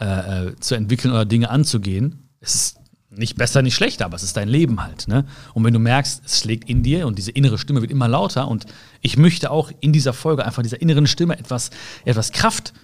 äh, 0.00 0.46
äh, 0.48 0.56
zu 0.60 0.74
entwickeln 0.74 1.12
oder 1.12 1.24
Dinge 1.24 1.50
anzugehen. 1.50 2.28
Es 2.40 2.54
ist 2.54 2.78
nicht 3.10 3.36
besser, 3.36 3.62
nicht 3.62 3.74
schlechter, 3.74 4.04
aber 4.04 4.16
es 4.16 4.22
ist 4.22 4.36
dein 4.36 4.48
Leben 4.48 4.82
halt. 4.82 5.08
Ne? 5.08 5.24
Und 5.54 5.64
wenn 5.64 5.72
du 5.72 5.80
merkst, 5.80 6.22
es 6.24 6.40
schlägt 6.40 6.68
in 6.68 6.82
dir 6.82 7.06
und 7.06 7.18
diese 7.18 7.30
innere 7.30 7.58
Stimme 7.58 7.80
wird 7.80 7.90
immer 7.90 8.08
lauter 8.08 8.48
und 8.48 8.66
ich 9.00 9.16
möchte 9.16 9.50
auch 9.50 9.72
in 9.80 9.92
dieser 9.92 10.12
Folge 10.12 10.44
einfach 10.44 10.62
dieser 10.62 10.80
inneren 10.80 11.06
Stimme 11.06 11.38
etwas, 11.38 11.70
etwas 12.04 12.32
Kraft 12.32 12.74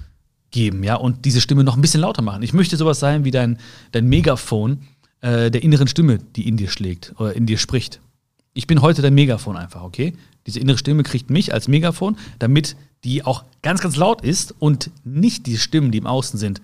geben, 0.54 0.84
ja, 0.84 0.94
und 0.94 1.24
diese 1.24 1.40
Stimme 1.40 1.64
noch 1.64 1.74
ein 1.74 1.80
bisschen 1.82 2.00
lauter 2.00 2.22
machen. 2.22 2.42
Ich 2.42 2.52
möchte 2.52 2.76
sowas 2.76 3.00
sein 3.00 3.24
wie 3.24 3.32
dein, 3.32 3.58
dein 3.90 4.06
Megafon 4.06 4.84
äh, 5.20 5.50
der 5.50 5.62
inneren 5.64 5.88
Stimme, 5.88 6.18
die 6.18 6.48
in 6.48 6.56
dir 6.56 6.70
schlägt 6.70 7.12
oder 7.18 7.34
in 7.34 7.44
dir 7.44 7.58
spricht. 7.58 8.00
Ich 8.54 8.68
bin 8.68 8.80
heute 8.80 9.02
dein 9.02 9.14
Megafon 9.14 9.56
einfach, 9.56 9.82
okay? 9.82 10.14
Diese 10.46 10.60
innere 10.60 10.78
Stimme 10.78 11.02
kriegt 11.02 11.28
mich 11.28 11.52
als 11.52 11.66
Megafon, 11.66 12.16
damit 12.38 12.76
die 13.02 13.24
auch 13.24 13.44
ganz, 13.62 13.80
ganz 13.80 13.96
laut 13.96 14.22
ist 14.22 14.54
und 14.60 14.90
nicht 15.02 15.46
die 15.46 15.58
Stimmen, 15.58 15.90
die 15.90 15.98
im 15.98 16.06
Außen 16.06 16.38
sind, 16.38 16.62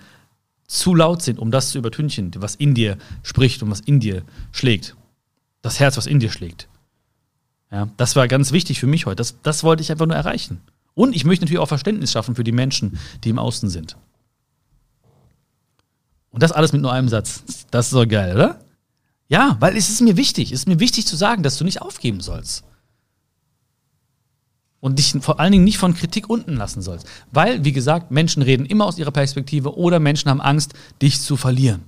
zu 0.68 0.94
laut 0.94 1.20
sind, 1.20 1.40
um 1.40 1.50
das 1.50 1.70
zu 1.70 1.79
übertünchen, 1.79 2.31
was 2.37 2.55
in 2.55 2.74
dir 2.74 2.96
spricht 3.24 3.61
und 3.64 3.72
was 3.72 3.81
in 3.81 3.98
dir 3.98 4.22
schlägt. 4.53 4.94
Das 5.62 5.81
Herz, 5.81 5.96
was 5.96 6.07
in 6.07 6.20
dir 6.20 6.31
schlägt. 6.31 6.68
Ja, 7.72 7.88
das 7.96 8.14
war 8.14 8.29
ganz 8.29 8.53
wichtig 8.53 8.79
für 8.79 8.87
mich 8.87 9.07
heute. 9.07 9.16
Das, 9.16 9.35
das 9.42 9.64
wollte 9.64 9.83
ich 9.83 9.90
einfach 9.90 10.07
nur 10.07 10.16
erreichen. 10.16 10.61
Und 10.94 11.14
ich 11.14 11.24
möchte 11.24 11.44
natürlich 11.44 11.61
auch 11.61 11.68
Verständnis 11.68 12.12
schaffen 12.12 12.35
für 12.35 12.44
die 12.44 12.53
Menschen, 12.53 12.98
die 13.24 13.31
im 13.31 13.38
Außen 13.38 13.70
sind. 13.70 13.96
Und 16.31 16.42
das 16.42 16.53
alles 16.53 16.72
mit 16.72 16.83
nur 16.83 16.92
einem 16.92 17.09
Satz. 17.09 17.42
Das 17.70 17.87
ist 17.87 17.94
doch 17.94 18.07
geil, 18.07 18.35
oder? 18.35 18.61
Ja, 19.29 19.57
weil 19.61 19.76
es 19.76 19.88
ist 19.88 20.00
mir 20.00 20.16
wichtig. 20.16 20.53
Es 20.53 20.61
ist 20.61 20.68
mir 20.68 20.81
wichtig 20.81 21.07
zu 21.07 21.16
sagen, 21.16 21.42
dass 21.42 21.57
du 21.57 21.64
nicht 21.64 21.83
aufgeben 21.83 22.20
sollst. 22.20 22.64
Und 24.81 24.98
dich 24.98 25.14
vor 25.20 25.38
allen 25.38 25.53
Dingen 25.53 25.64
nicht 25.64 25.79
von 25.79 25.94
Kritik 25.94 26.29
unten 26.31 26.57
lassen 26.57 26.83
sollst. 26.83 27.07
Weil, 27.31 27.64
wie 27.64 27.72
gesagt, 27.72 28.11
Menschen 28.11 28.42
reden 28.42 28.66
immer 28.66 28.87
aus 28.87 28.98
ihrer 28.98 29.11
Perspektive 29.11 29.76
oder 29.76 30.00
Menschen 30.00 30.31
haben 30.31 30.40
Angst, 30.40 30.72
dich 31.03 31.20
zu 31.20 31.37
verlieren. 31.37 31.83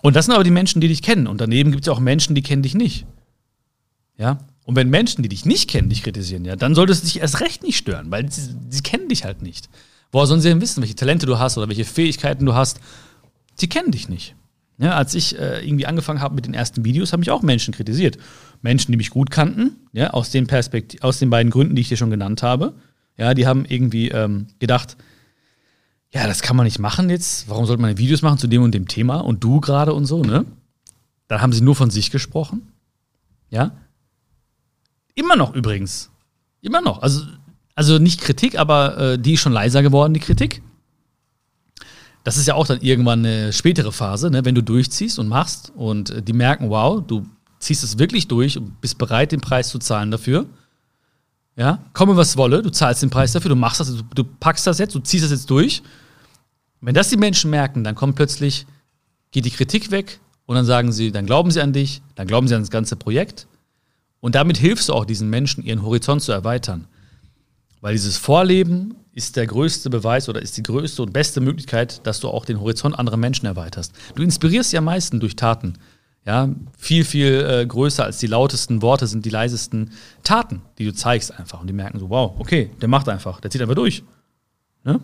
Und 0.00 0.14
das 0.14 0.26
sind 0.26 0.34
aber 0.34 0.44
die 0.44 0.50
Menschen, 0.50 0.80
die 0.80 0.88
dich 0.88 1.02
kennen. 1.02 1.26
Und 1.26 1.40
daneben 1.40 1.72
gibt 1.72 1.84
es 1.84 1.88
auch 1.88 1.98
Menschen, 1.98 2.34
die 2.34 2.42
kennen 2.42 2.62
dich 2.62 2.74
nicht. 2.74 3.06
Ja? 4.16 4.38
Und 4.68 4.76
wenn 4.76 4.90
Menschen, 4.90 5.22
die 5.22 5.30
dich 5.30 5.46
nicht 5.46 5.70
kennen, 5.70 5.88
dich 5.88 6.02
kritisieren, 6.02 6.44
ja, 6.44 6.54
dann 6.54 6.74
solltest 6.74 7.02
du 7.02 7.06
dich 7.06 7.20
erst 7.20 7.40
recht 7.40 7.62
nicht 7.62 7.78
stören, 7.78 8.10
weil 8.10 8.30
sie, 8.30 8.54
sie 8.68 8.82
kennen 8.82 9.08
dich 9.08 9.24
halt 9.24 9.40
nicht. 9.40 9.70
Woher 10.12 10.26
sollen 10.26 10.42
sie 10.42 10.50
denn 10.50 10.60
wissen, 10.60 10.82
welche 10.82 10.94
Talente 10.94 11.24
du 11.24 11.38
hast 11.38 11.56
oder 11.56 11.68
welche 11.68 11.86
Fähigkeiten 11.86 12.44
du 12.44 12.52
hast? 12.52 12.78
Sie 13.54 13.66
kennen 13.66 13.92
dich 13.92 14.10
nicht. 14.10 14.36
Ja, 14.76 14.90
als 14.90 15.14
ich 15.14 15.38
äh, 15.38 15.66
irgendwie 15.66 15.86
angefangen 15.86 16.20
habe 16.20 16.34
mit 16.34 16.44
den 16.44 16.52
ersten 16.52 16.84
Videos, 16.84 17.14
haben 17.14 17.20
mich 17.20 17.30
auch 17.30 17.40
Menschen 17.40 17.72
kritisiert. 17.72 18.18
Menschen, 18.60 18.92
die 18.92 18.98
mich 18.98 19.08
gut 19.08 19.30
kannten, 19.30 19.76
ja, 19.94 20.10
aus 20.10 20.32
den 20.32 20.46
Perspekt 20.46 21.02
aus 21.02 21.18
den 21.18 21.30
beiden 21.30 21.48
Gründen, 21.48 21.74
die 21.74 21.80
ich 21.80 21.88
dir 21.88 21.96
schon 21.96 22.10
genannt 22.10 22.42
habe. 22.42 22.74
Ja, 23.16 23.32
die 23.32 23.46
haben 23.46 23.64
irgendwie 23.64 24.10
ähm, 24.10 24.48
gedacht, 24.58 24.98
ja, 26.12 26.26
das 26.26 26.42
kann 26.42 26.56
man 26.56 26.66
nicht 26.66 26.78
machen 26.78 27.08
jetzt. 27.08 27.48
Warum 27.48 27.64
sollte 27.64 27.80
man 27.80 27.96
Videos 27.96 28.20
machen 28.20 28.36
zu 28.36 28.48
dem 28.48 28.62
und 28.62 28.74
dem 28.74 28.86
Thema 28.86 29.20
und 29.20 29.42
du 29.42 29.62
gerade 29.62 29.94
und 29.94 30.04
so, 30.04 30.22
ne? 30.22 30.44
dann 31.26 31.40
haben 31.40 31.54
sie 31.54 31.62
nur 31.62 31.74
von 31.74 31.88
sich 31.88 32.10
gesprochen. 32.10 32.70
Ja. 33.48 33.72
Immer 35.18 35.34
noch 35.34 35.52
übrigens. 35.52 36.10
Immer 36.60 36.80
noch. 36.80 37.02
Also, 37.02 37.26
also 37.74 37.98
nicht 37.98 38.20
Kritik, 38.20 38.56
aber 38.56 38.98
äh, 38.98 39.18
die 39.18 39.34
ist 39.34 39.40
schon 39.40 39.52
leiser 39.52 39.82
geworden, 39.82 40.14
die 40.14 40.20
Kritik. 40.20 40.62
Das 42.22 42.36
ist 42.36 42.46
ja 42.46 42.54
auch 42.54 42.68
dann 42.68 42.80
irgendwann 42.82 43.26
eine 43.26 43.52
spätere 43.52 43.90
Phase, 43.90 44.30
ne, 44.30 44.44
wenn 44.44 44.54
du 44.54 44.62
durchziehst 44.62 45.18
und 45.18 45.26
machst 45.26 45.72
und 45.74 46.10
äh, 46.10 46.22
die 46.22 46.32
merken, 46.32 46.70
wow, 46.70 47.02
du 47.04 47.26
ziehst 47.58 47.82
es 47.82 47.98
wirklich 47.98 48.28
durch 48.28 48.56
und 48.58 48.80
bist 48.80 48.96
bereit, 48.96 49.32
den 49.32 49.40
Preis 49.40 49.70
zu 49.70 49.80
zahlen 49.80 50.12
dafür. 50.12 50.46
Ja, 51.56 51.82
komme 51.94 52.16
was 52.16 52.36
wolle, 52.36 52.62
du 52.62 52.70
zahlst 52.70 53.02
den 53.02 53.10
Preis 53.10 53.32
dafür, 53.32 53.48
du 53.48 53.56
machst 53.56 53.80
das, 53.80 53.96
du, 53.96 54.02
du 54.14 54.22
packst 54.22 54.68
das 54.68 54.78
jetzt, 54.78 54.94
du 54.94 55.00
ziehst 55.00 55.24
das 55.24 55.32
jetzt 55.32 55.50
durch. 55.50 55.82
Wenn 56.80 56.94
das 56.94 57.08
die 57.08 57.16
Menschen 57.16 57.50
merken, 57.50 57.82
dann 57.82 57.96
kommt 57.96 58.14
plötzlich, 58.14 58.68
geht 59.32 59.46
die 59.46 59.50
Kritik 59.50 59.90
weg 59.90 60.20
und 60.46 60.54
dann 60.54 60.64
sagen 60.64 60.92
sie, 60.92 61.10
dann 61.10 61.26
glauben 61.26 61.50
sie 61.50 61.60
an 61.60 61.72
dich, 61.72 62.02
dann 62.14 62.28
glauben 62.28 62.46
sie 62.46 62.54
an 62.54 62.62
das 62.62 62.70
ganze 62.70 62.94
Projekt. 62.94 63.48
Und 64.20 64.34
damit 64.34 64.56
hilfst 64.56 64.88
du 64.88 64.94
auch 64.94 65.04
diesen 65.04 65.30
Menschen, 65.30 65.64
ihren 65.64 65.82
Horizont 65.82 66.22
zu 66.22 66.32
erweitern. 66.32 66.86
Weil 67.80 67.92
dieses 67.92 68.16
Vorleben 68.16 68.96
ist 69.12 69.36
der 69.36 69.46
größte 69.46 69.90
Beweis 69.90 70.28
oder 70.28 70.42
ist 70.42 70.56
die 70.56 70.62
größte 70.62 71.02
und 71.02 71.12
beste 71.12 71.40
Möglichkeit, 71.40 72.06
dass 72.06 72.20
du 72.20 72.28
auch 72.28 72.44
den 72.44 72.60
Horizont 72.60 72.98
anderer 72.98 73.16
Menschen 73.16 73.46
erweiterst. 73.46 73.92
Du 74.14 74.22
inspirierst 74.22 74.72
ja 74.72 74.78
am 74.78 74.84
meisten 74.84 75.20
durch 75.20 75.36
Taten. 75.36 75.74
Ja, 76.26 76.50
viel, 76.76 77.04
viel 77.04 77.46
äh, 77.48 77.66
größer 77.66 78.04
als 78.04 78.18
die 78.18 78.26
lautesten 78.26 78.82
Worte 78.82 79.06
sind 79.06 79.24
die 79.24 79.30
leisesten 79.30 79.92
Taten, 80.24 80.60
die 80.78 80.84
du 80.84 80.92
zeigst 80.92 81.32
einfach. 81.32 81.60
Und 81.60 81.68
die 81.68 81.72
merken 81.72 81.98
so, 81.98 82.10
wow, 82.10 82.34
okay, 82.38 82.70
der 82.82 82.88
macht 82.88 83.08
einfach, 83.08 83.40
der 83.40 83.50
zieht 83.50 83.62
einfach 83.62 83.76
durch. 83.76 84.02
Ne? 84.84 85.00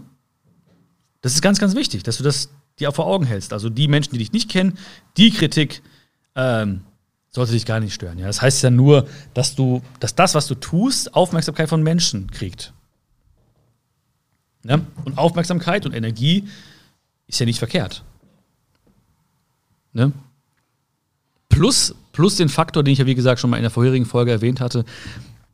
Das 1.22 1.32
ist 1.32 1.40
ganz, 1.40 1.58
ganz 1.58 1.74
wichtig, 1.74 2.02
dass 2.02 2.18
du 2.18 2.24
das 2.24 2.50
dir 2.78 2.90
auch 2.90 2.94
vor 2.94 3.06
Augen 3.06 3.24
hältst. 3.24 3.52
Also 3.52 3.70
die 3.70 3.88
Menschen, 3.88 4.12
die 4.12 4.18
dich 4.18 4.32
nicht 4.32 4.50
kennen, 4.50 4.76
die 5.16 5.30
Kritik 5.30 5.82
ähm, 6.34 6.82
sollte 7.34 7.52
dich 7.52 7.66
gar 7.66 7.80
nicht 7.80 7.92
stören. 7.92 8.18
Ja? 8.18 8.26
Das 8.26 8.40
heißt 8.40 8.62
ja 8.62 8.70
nur, 8.70 9.08
dass 9.34 9.54
du, 9.56 9.82
dass 9.98 10.14
das, 10.14 10.34
was 10.34 10.46
du 10.46 10.54
tust, 10.54 11.14
Aufmerksamkeit 11.14 11.68
von 11.68 11.82
Menschen 11.82 12.30
kriegt. 12.30 12.72
Ja? 14.62 14.80
Und 15.04 15.18
Aufmerksamkeit 15.18 15.84
und 15.84 15.92
Energie 15.92 16.48
ist 17.26 17.40
ja 17.40 17.46
nicht 17.46 17.58
verkehrt. 17.58 18.04
Ne? 19.92 20.12
Plus, 21.48 21.94
plus 22.12 22.36
den 22.36 22.48
Faktor, 22.48 22.82
den 22.82 22.92
ich 22.92 22.98
ja 22.98 23.06
wie 23.06 23.14
gesagt 23.14 23.40
schon 23.40 23.50
mal 23.50 23.56
in 23.56 23.62
der 23.62 23.70
vorherigen 23.70 24.06
Folge 24.06 24.30
erwähnt 24.30 24.60
hatte, 24.60 24.84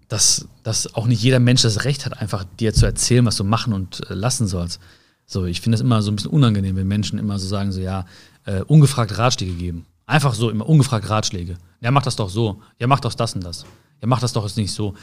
dass, 0.09 0.49
dass 0.63 0.95
auch 0.95 1.07
nicht 1.07 1.23
jeder 1.23 1.39
Mensch 1.39 1.63
das 1.63 1.85
Recht 1.85 2.05
hat, 2.05 2.21
einfach 2.21 2.45
dir 2.59 2.75
zu 2.75 2.85
erzählen, 2.85 3.25
was 3.25 3.37
du 3.37 3.45
machen 3.45 3.73
und 3.73 4.03
äh, 4.11 4.15
lassen 4.15 4.47
sollst. 4.47 4.81
So, 5.25 5.45
ich 5.45 5.61
finde 5.61 5.77
das 5.77 5.83
immer 5.83 6.03
so 6.03 6.11
ein 6.11 6.17
bisschen 6.17 6.33
unangenehm, 6.33 6.77
wenn 6.77 6.89
Menschen 6.89 7.19
immer 7.19 7.39
so 7.39 7.47
sagen, 7.47 7.73
so 7.73 7.81
ja, 7.81 8.05
äh, 8.45 8.63
ungefragt 8.63 9.17
Ratschläge 9.17 9.53
geben. 9.53 9.87
Einfach 10.11 10.35
so 10.35 10.51
immer 10.51 10.69
ungefragt 10.69 11.09
Ratschläge. 11.09 11.57
Ja, 11.81 11.91
mach 11.91 12.03
das 12.03 12.17
doch 12.17 12.29
so. 12.29 12.61
Ja, 12.79 12.87
mach 12.87 13.01
doch 13.01 13.15
das 13.15 13.35
und 13.35 13.45
das. 13.45 13.65
Ja, 14.01 14.07
mach 14.07 14.21
das 14.21 14.33
doch 14.33 14.45
jetzt 14.45 14.57
nicht 14.57 14.73
so. 14.73 14.95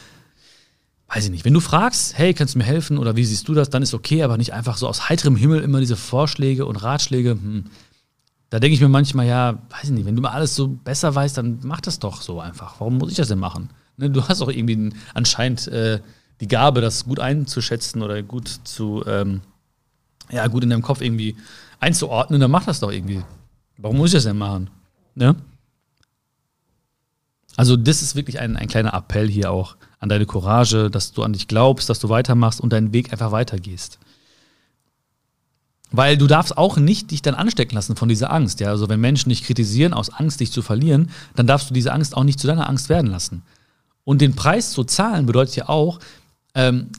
Weiß 1.08 1.26
ich 1.26 1.32
nicht. 1.32 1.46
Wenn 1.46 1.54
du 1.54 1.62
fragst, 1.62 2.18
hey, 2.18 2.34
kannst 2.34 2.56
du 2.56 2.60
mir 2.60 2.66
helfen 2.66 2.98
oder 2.98 3.16
wie 3.16 3.24
siehst 3.24 3.48
du 3.48 3.54
das, 3.54 3.70
dann 3.70 3.82
ist 3.82 3.94
okay, 3.94 4.24
aber 4.24 4.38
nicht 4.38 4.54
einfach 4.54 4.78
so 4.78 4.88
aus 4.88 5.08
heiterem 5.08 5.36
Himmel 5.36 5.62
immer 5.62 5.80
diese 5.80 5.96
Vorschläge 5.96 6.66
und 6.66 6.76
Ratschläge. 6.76 7.32
Hm 7.32 7.66
da 8.50 8.60
denke 8.60 8.76
ich 8.76 8.82
mir 8.82 8.88
manchmal, 8.88 9.28
ja, 9.28 9.58
weiß 9.70 9.86
ich 9.86 9.90
nicht, 9.92 10.06
wenn 10.06 10.16
du 10.16 10.22
mal 10.22 10.32
alles 10.32 10.56
so 10.56 10.68
besser 10.68 11.14
weißt, 11.14 11.38
dann 11.38 11.60
mach 11.64 11.82
das 11.82 12.00
doch 12.00 12.22
so 12.22 12.40
einfach. 12.40 12.80
Warum 12.80 12.98
muss 12.98 13.12
ich 13.12 13.18
das 13.18 13.28
denn 13.28 13.40
machen? 13.40 13.70
Ne, 13.98 14.10
du 14.10 14.26
hast 14.28 14.42
auch 14.42 14.50
irgendwie 14.50 14.94
anscheinend 15.14 15.68
äh, 15.68 16.00
die 16.40 16.48
Gabe, 16.48 16.82
das 16.82 17.06
gut 17.06 17.20
einzuschätzen 17.20 18.02
oder 18.02 18.22
gut 18.24 18.48
zu, 18.64 19.04
ähm, 19.06 19.42
ja, 20.30 20.48
gut 20.48 20.64
in 20.64 20.70
deinem 20.70 20.82
Kopf 20.82 21.02
irgendwie 21.02 21.36
einzuordnen, 21.80 22.40
dann 22.40 22.52
mach 22.52 22.66
das 22.66 22.80
doch 22.80 22.92
irgendwie. 22.92 23.22
Warum 23.78 23.98
muss 23.98 24.10
ich 24.10 24.14
das 24.14 24.24
denn 24.24 24.38
machen? 24.38 24.70
Ne? 25.18 25.36
Also, 27.56 27.76
das 27.76 28.04
ist 28.04 28.16
wirklich 28.16 28.40
ein, 28.40 28.56
ein 28.56 28.68
kleiner 28.68 28.94
Appell 28.94 29.28
hier 29.28 29.52
auch 29.52 29.78
an 30.00 30.10
deine 30.10 30.28
Courage, 30.28 30.92
dass 30.92 31.12
du 31.12 31.24
an 31.24 31.34
dich 31.34 31.48
glaubst, 31.48 31.90
dass 31.90 32.00
du 32.00 32.10
weitermachst 32.10 32.62
und 32.62 32.72
deinen 32.72 32.94
Weg 32.94 33.12
einfach 33.12 33.32
weitergehst. 33.32 33.98
Weil 35.90 36.18
du 36.18 36.28
darfst 36.28 36.56
auch 36.56 36.78
nicht 36.78 37.10
dich 37.12 37.24
dann 37.24 37.34
anstecken 37.34 37.74
lassen 37.74 37.96
von 37.96 38.10
dieser 38.10 38.32
Angst. 38.32 38.60
Ja? 38.60 38.70
Also 38.70 38.90
wenn 38.90 39.00
Menschen 39.00 39.30
dich 39.30 39.44
kritisieren 39.44 39.94
aus 39.94 40.10
Angst, 40.12 40.40
dich 40.40 40.52
zu 40.52 40.62
verlieren, 40.62 41.10
dann 41.36 41.48
darfst 41.48 41.70
du 41.70 41.74
diese 41.74 41.94
Angst 41.94 42.16
auch 42.16 42.24
nicht 42.24 42.40
zu 42.40 42.46
deiner 42.46 42.70
Angst 42.70 42.90
werden 42.90 43.10
lassen. 43.10 43.42
Und 44.04 44.22
den 44.22 44.36
Preis 44.36 44.72
zu 44.72 44.84
zahlen 44.84 45.26
bedeutet 45.26 45.56
ja 45.56 45.70
auch, 45.70 46.00
ähm, 46.54 46.90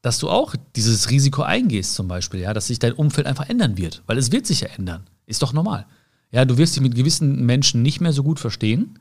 dass 0.00 0.18
du 0.18 0.30
auch 0.30 0.54
dieses 0.76 1.10
Risiko 1.10 1.42
eingehst, 1.42 1.94
zum 1.94 2.08
Beispiel, 2.08 2.40
ja, 2.40 2.54
dass 2.54 2.68
sich 2.68 2.78
dein 2.78 2.92
Umfeld 2.92 3.26
einfach 3.26 3.48
ändern 3.48 3.76
wird. 3.76 4.02
Weil 4.06 4.16
es 4.16 4.32
wird 4.32 4.46
sich 4.46 4.60
ja 4.60 4.68
ändern. 4.68 5.02
Ist 5.26 5.42
doch 5.42 5.52
normal. 5.52 5.84
Ja, 6.30 6.44
du 6.44 6.58
wirst 6.58 6.76
dich 6.76 6.82
mit 6.82 6.94
gewissen 6.94 7.46
Menschen 7.46 7.82
nicht 7.82 8.00
mehr 8.00 8.12
so 8.12 8.22
gut 8.22 8.40
verstehen, 8.40 8.98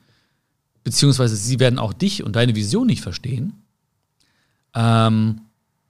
beziehungsweise 0.84 1.36
sie 1.36 1.60
werden 1.60 1.80
auch 1.80 1.94
dich 1.94 2.24
und 2.24 2.36
deine 2.36 2.56
Vision 2.56 2.88
nicht 2.88 3.02
verstehen. 3.02 3.54
Ähm, 4.74 5.42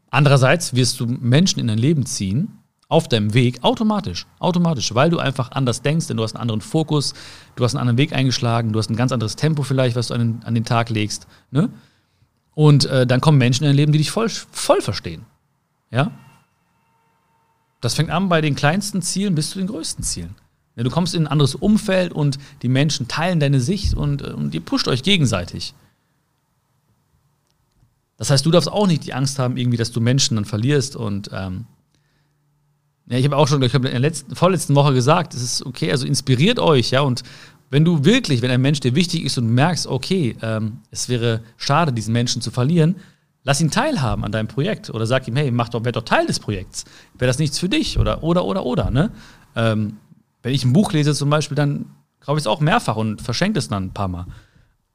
andererseits 0.10 0.74
wirst 0.74 1.00
du 1.00 1.06
Menschen 1.06 1.60
in 1.60 1.68
dein 1.68 1.78
Leben 1.78 2.06
ziehen, 2.06 2.60
auf 2.88 3.08
deinem 3.08 3.34
Weg 3.34 3.64
automatisch, 3.64 4.28
automatisch, 4.40 4.94
weil 4.94 5.10
du 5.10 5.18
einfach 5.18 5.52
anders 5.52 5.82
denkst, 5.82 6.08
denn 6.08 6.18
du 6.18 6.24
hast 6.24 6.36
einen 6.36 6.42
anderen 6.42 6.62
Fokus, 6.62 7.14
du 7.56 7.64
hast 7.64 7.74
einen 7.74 7.82
anderen 7.82 7.98
Weg 7.98 8.14
eingeschlagen, 8.14 8.72
du 8.74 8.80
hast 8.80 8.90
ein 8.90 8.96
ganz 8.96 9.12
anderes 9.12 9.36
Tempo 9.36 9.64
vielleicht, 9.64 9.96
was 9.96 10.08
du 10.08 10.14
an 10.14 10.20
den, 10.20 10.44
an 10.44 10.54
den 10.54 10.66
Tag 10.66 10.90
legst. 10.90 11.28
Ne? 11.52 11.70
Und 12.54 12.86
äh, 12.86 13.08
dann 13.08 13.22
kommen 13.22 13.38
Menschen 13.38 13.64
in 13.64 13.70
dein 13.70 13.76
Leben, 13.76 13.92
die 13.92 13.98
dich 13.98 14.12
voll, 14.12 14.30
voll 14.30 14.82
verstehen. 14.82 15.26
Ja? 15.90 16.12
Das 17.82 17.96
fängt 17.96 18.12
an 18.12 18.30
bei 18.30 18.42
den 18.42 18.56
kleinsten 18.56 19.02
Zielen 19.02 19.36
bis 19.36 19.50
zu 19.50 19.58
den 19.58 19.68
größten 19.68 20.04
Zielen. 20.04 20.36
Du 20.76 20.90
kommst 20.90 21.16
in 21.16 21.24
ein 21.24 21.28
anderes 21.28 21.56
Umfeld 21.56 22.12
und 22.12 22.38
die 22.62 22.68
Menschen 22.68 23.08
teilen 23.08 23.40
deine 23.40 23.62
Sicht 23.62 23.94
und, 23.94 24.22
äh, 24.22 24.32
und 24.32 24.54
ihr 24.54 24.62
pusht 24.62 24.88
euch 24.88 25.04
gegenseitig. 25.04 25.74
Das 28.18 28.30
heißt, 28.30 28.46
du 28.46 28.52
darfst 28.52 28.72
auch 28.72 28.88
nicht 28.88 29.06
die 29.06 29.14
Angst 29.14 29.40
haben, 29.40 29.58
irgendwie, 29.58 29.78
dass 29.78 29.92
du 29.92 30.02
Menschen 30.02 30.36
dann 30.36 30.46
verlierst 30.46 30.96
und 30.96 31.30
ähm, 31.34 31.66
ja, 33.08 33.18
ich 33.18 33.26
habe 33.26 33.38
auch 33.38 33.48
schon, 33.48 33.62
ich 33.62 33.74
habe 33.74 33.88
in 33.88 33.92
der 33.92 34.00
letzten, 34.00 34.36
vorletzten 34.36 34.74
Woche 34.74 34.94
gesagt, 34.94 35.34
es 35.34 35.42
ist 35.42 35.66
okay, 35.66 35.92
also 35.92 36.08
inspiriert 36.08 36.60
euch, 36.60 36.92
ja, 36.92 37.02
und 37.02 37.24
wenn 37.70 37.84
du 37.86 38.06
wirklich, 38.06 38.42
wenn 38.42 38.52
ein 38.52 38.62
Mensch 38.62 38.80
dir 38.80 38.96
wichtig 38.96 39.26
ist 39.26 39.38
und 39.38 39.48
merkst, 39.48 39.88
okay, 39.88 40.36
ähm, 40.42 40.80
es 40.92 41.10
wäre 41.10 41.42
schade, 41.58 41.94
diesen 41.94 42.14
Menschen 42.14 42.42
zu 42.42 42.52
verlieren, 42.52 42.96
lass 43.44 43.62
ihn 43.62 43.72
teilhaben 43.72 44.24
an 44.24 44.32
deinem 44.32 44.48
Projekt 44.48 44.90
oder 44.90 45.06
sag 45.06 45.28
ihm, 45.28 45.36
hey, 45.36 45.52
mach 45.52 45.70
doch, 45.70 45.84
werd 45.84 45.96
doch 45.96 46.04
Teil 46.04 46.26
des 46.26 46.40
Projekts. 46.40 46.86
Wäre 47.18 47.28
das 47.28 47.40
nichts 47.40 47.60
für 47.60 47.70
dich 47.70 48.00
oder, 48.00 48.24
oder, 48.24 48.46
oder, 48.46 48.66
oder, 48.66 48.92
ne? 48.92 49.12
Ähm, 49.56 49.98
wenn 50.46 50.54
ich 50.54 50.64
ein 50.64 50.74
Buch 50.74 50.94
lese 50.94 51.16
zum 51.16 51.32
Beispiel, 51.32 51.56
dann 51.56 51.88
kaufe 52.20 52.38
ich 52.38 52.44
es 52.44 52.48
auch 52.48 52.60
mehrfach 52.60 52.98
und 52.98 53.20
verschenke 53.20 53.58
es 53.58 53.68
dann 53.68 53.86
ein 53.86 53.94
paar 53.94 54.08
Mal. 54.08 54.28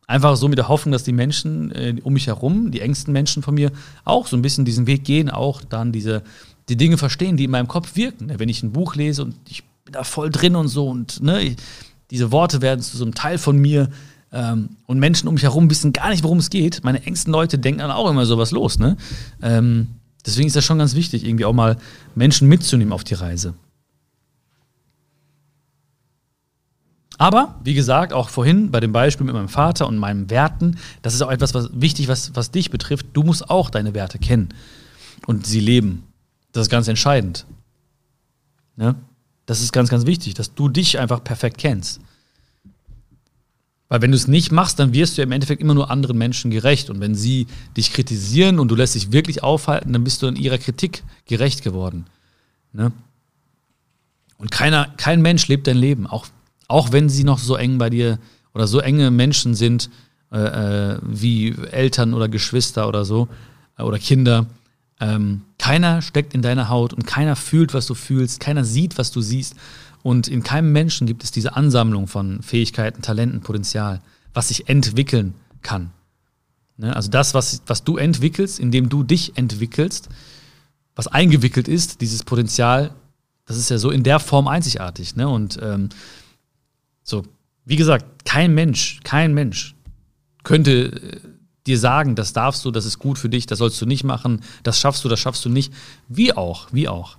Einfach 0.06 0.36
so 0.36 0.46
mit 0.46 0.58
der 0.58 0.68
Hoffnung, 0.68 0.92
dass 0.92 1.02
die 1.02 1.12
Menschen 1.12 1.72
äh, 1.72 1.96
um 2.04 2.12
mich 2.12 2.28
herum, 2.28 2.70
die 2.70 2.80
engsten 2.80 3.12
Menschen 3.12 3.42
von 3.42 3.56
mir, 3.56 3.72
auch 4.04 4.28
so 4.28 4.36
ein 4.36 4.42
bisschen 4.42 4.64
diesen 4.64 4.86
Weg 4.86 5.02
gehen, 5.02 5.28
auch 5.28 5.60
dann 5.62 5.90
diese 5.90 6.22
die 6.68 6.76
Dinge 6.76 6.98
verstehen, 6.98 7.36
die 7.36 7.44
in 7.44 7.50
meinem 7.50 7.66
Kopf 7.66 7.96
wirken. 7.96 8.26
Ne, 8.26 8.38
wenn 8.38 8.48
ich 8.48 8.62
ein 8.62 8.70
Buch 8.70 8.94
lese 8.94 9.24
und 9.24 9.34
ich 9.48 9.64
bin 9.84 9.92
da 9.92 10.04
voll 10.04 10.30
drin 10.30 10.54
und 10.54 10.68
so 10.68 10.88
und 10.88 11.20
ne, 11.20 11.56
diese 12.12 12.30
Worte 12.30 12.62
werden 12.62 12.80
zu 12.80 12.96
so 12.96 13.02
einem 13.02 13.16
Teil 13.16 13.36
von 13.36 13.58
mir 13.58 13.88
ähm, 14.32 14.76
und 14.86 15.00
Menschen 15.00 15.26
um 15.26 15.34
mich 15.34 15.42
herum 15.42 15.68
wissen 15.68 15.92
gar 15.92 16.10
nicht, 16.10 16.22
worum 16.22 16.38
es 16.38 16.50
geht. 16.50 16.84
Meine 16.84 17.04
engsten 17.04 17.32
Leute 17.32 17.58
denken 17.58 17.80
dann 17.80 17.90
auch 17.90 18.08
immer 18.08 18.24
sowas 18.24 18.52
los. 18.52 18.78
Ne? 18.78 18.96
Ähm, 19.42 19.88
deswegen 20.24 20.46
ist 20.46 20.54
das 20.54 20.64
schon 20.64 20.78
ganz 20.78 20.94
wichtig, 20.94 21.24
irgendwie 21.24 21.44
auch 21.44 21.52
mal 21.52 21.76
Menschen 22.14 22.46
mitzunehmen 22.46 22.92
auf 22.92 23.02
die 23.02 23.14
Reise. 23.14 23.54
Aber, 27.20 27.60
wie 27.62 27.74
gesagt, 27.74 28.14
auch 28.14 28.30
vorhin 28.30 28.70
bei 28.70 28.80
dem 28.80 28.92
Beispiel 28.92 29.26
mit 29.26 29.34
meinem 29.34 29.50
Vater 29.50 29.86
und 29.86 29.98
meinen 29.98 30.30
Werten, 30.30 30.78
das 31.02 31.12
ist 31.12 31.20
auch 31.20 31.30
etwas 31.30 31.52
was 31.52 31.68
wichtig, 31.74 32.08
was, 32.08 32.34
was 32.34 32.50
dich 32.50 32.70
betrifft. 32.70 33.08
Du 33.12 33.22
musst 33.22 33.50
auch 33.50 33.68
deine 33.68 33.92
Werte 33.92 34.18
kennen 34.18 34.54
und 35.26 35.46
sie 35.46 35.60
leben. 35.60 36.04
Das 36.52 36.62
ist 36.62 36.70
ganz 36.70 36.88
entscheidend. 36.88 37.44
Ne? 38.76 38.94
Das 39.44 39.60
ist 39.60 39.70
ganz, 39.70 39.90
ganz 39.90 40.06
wichtig, 40.06 40.32
dass 40.32 40.54
du 40.54 40.70
dich 40.70 40.98
einfach 40.98 41.22
perfekt 41.22 41.58
kennst. 41.58 42.00
Weil 43.90 44.00
wenn 44.00 44.12
du 44.12 44.16
es 44.16 44.26
nicht 44.26 44.50
machst, 44.50 44.78
dann 44.78 44.94
wirst 44.94 45.18
du 45.18 45.20
ja 45.20 45.26
im 45.26 45.32
Endeffekt 45.32 45.60
immer 45.60 45.74
nur 45.74 45.90
anderen 45.90 46.16
Menschen 46.16 46.50
gerecht. 46.50 46.88
Und 46.88 47.00
wenn 47.00 47.14
sie 47.14 47.48
dich 47.76 47.92
kritisieren 47.92 48.58
und 48.58 48.68
du 48.68 48.76
lässt 48.76 48.94
dich 48.94 49.12
wirklich 49.12 49.42
aufhalten, 49.42 49.92
dann 49.92 50.04
bist 50.04 50.22
du 50.22 50.26
in 50.26 50.36
ihrer 50.36 50.56
Kritik 50.56 51.02
gerecht 51.26 51.62
geworden. 51.64 52.06
Ne? 52.72 52.92
Und 54.38 54.50
keiner, 54.50 54.86
kein 54.96 55.20
Mensch 55.20 55.48
lebt 55.48 55.66
dein 55.66 55.76
Leben, 55.76 56.06
auch, 56.06 56.26
auch 56.70 56.92
wenn 56.92 57.08
sie 57.08 57.24
noch 57.24 57.38
so 57.38 57.56
eng 57.56 57.78
bei 57.78 57.90
dir 57.90 58.18
oder 58.54 58.66
so 58.66 58.80
enge 58.80 59.10
Menschen 59.10 59.54
sind, 59.54 59.90
äh, 60.32 60.38
äh 60.38 60.98
wie 61.02 61.54
Eltern 61.70 62.14
oder 62.14 62.28
Geschwister 62.28 62.88
oder 62.88 63.04
so, 63.04 63.28
äh, 63.76 63.82
oder 63.82 63.98
Kinder. 63.98 64.46
Ähm, 65.00 65.42
keiner 65.58 66.02
steckt 66.02 66.34
in 66.34 66.42
deiner 66.42 66.68
Haut 66.68 66.92
und 66.92 67.06
keiner 67.06 67.36
fühlt, 67.36 67.74
was 67.74 67.86
du 67.86 67.94
fühlst, 67.94 68.40
keiner 68.40 68.64
sieht, 68.64 68.98
was 68.98 69.10
du 69.10 69.20
siehst. 69.20 69.54
Und 70.02 70.28
in 70.28 70.42
keinem 70.42 70.72
Menschen 70.72 71.06
gibt 71.06 71.24
es 71.24 71.30
diese 71.30 71.56
Ansammlung 71.56 72.06
von 72.06 72.42
Fähigkeiten, 72.42 73.02
Talenten, 73.02 73.40
Potenzial, 73.40 74.00
was 74.32 74.48
sich 74.48 74.68
entwickeln 74.68 75.34
kann. 75.62 75.90
Ne? 76.76 76.94
Also 76.94 77.10
das, 77.10 77.34
was, 77.34 77.62
was 77.66 77.84
du 77.84 77.96
entwickelst, 77.96 78.58
indem 78.58 78.88
du 78.88 79.02
dich 79.02 79.36
entwickelst, 79.36 80.08
was 80.94 81.06
eingewickelt 81.06 81.68
ist, 81.68 82.00
dieses 82.00 82.24
Potenzial, 82.24 82.92
das 83.44 83.56
ist 83.56 83.70
ja 83.70 83.78
so 83.78 83.90
in 83.90 84.02
der 84.02 84.20
Form 84.20 84.48
einzigartig. 84.48 85.16
Ne? 85.16 85.28
Und 85.28 85.58
ähm, 85.62 85.90
so, 87.10 87.24
wie 87.64 87.76
gesagt, 87.76 88.24
kein 88.24 88.54
Mensch, 88.54 89.00
kein 89.04 89.34
Mensch 89.34 89.74
könnte 90.42 90.70
äh, 90.70 91.20
dir 91.66 91.78
sagen, 91.78 92.14
das 92.14 92.32
darfst 92.32 92.64
du, 92.64 92.70
das 92.70 92.86
ist 92.86 92.98
gut 92.98 93.18
für 93.18 93.28
dich, 93.28 93.46
das 93.46 93.58
sollst 93.58 93.80
du 93.80 93.86
nicht 93.86 94.04
machen, 94.04 94.40
das 94.62 94.80
schaffst 94.80 95.04
du, 95.04 95.08
das 95.08 95.20
schaffst 95.20 95.44
du 95.44 95.50
nicht. 95.50 95.72
Wie 96.08 96.32
auch, 96.32 96.68
wie 96.72 96.88
auch. 96.88 97.18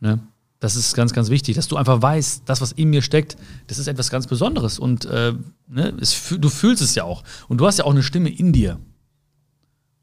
Ne? 0.00 0.20
Das 0.60 0.74
ist 0.74 0.94
ganz, 0.94 1.12
ganz 1.12 1.30
wichtig, 1.30 1.54
dass 1.54 1.68
du 1.68 1.76
einfach 1.76 2.02
weißt, 2.02 2.42
das, 2.46 2.60
was 2.60 2.72
in 2.72 2.90
mir 2.90 3.02
steckt, 3.02 3.36
das 3.68 3.78
ist 3.78 3.86
etwas 3.86 4.10
ganz 4.10 4.26
Besonderes. 4.26 4.78
Und 4.78 5.04
äh, 5.04 5.34
ne, 5.68 5.94
es, 6.00 6.34
du 6.36 6.48
fühlst 6.48 6.82
es 6.82 6.94
ja 6.96 7.04
auch. 7.04 7.22
Und 7.46 7.58
du 7.58 7.66
hast 7.66 7.78
ja 7.78 7.84
auch 7.84 7.92
eine 7.92 8.02
Stimme 8.02 8.30
in 8.30 8.52
dir. 8.52 8.80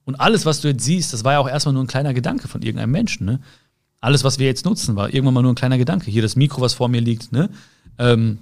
Und 0.05 0.15
alles, 0.15 0.45
was 0.45 0.62
du 0.62 0.69
jetzt 0.69 0.86
siehst, 0.86 1.12
das 1.12 1.23
war 1.25 1.34
ja 1.34 1.39
auch 1.39 1.49
erstmal 1.49 1.73
nur 1.73 1.84
ein 1.84 1.88
kleiner 1.88 2.13
Gedanke 2.13 2.47
von 2.47 2.62
irgendeinem 2.62 2.91
Menschen. 2.91 3.25
Ne? 3.25 3.41
Alles, 3.99 4.23
was 4.23 4.39
wir 4.39 4.45
jetzt 4.45 4.63
nutzen, 4.63 4.95
war 4.95 5.13
irgendwann 5.13 5.34
mal 5.34 5.41
nur 5.41 5.51
ein 5.51 5.55
kleiner 5.55 5.77
Gedanke. 5.77 6.10
Hier 6.10 6.21
das 6.21 6.38
Mikro, 6.38 6.62
was 6.62 6.75
vor 6.75 6.88
mir 6.88 7.01
liegt, 7.01 7.31
ne? 7.31 7.49
Ähm, 7.97 8.39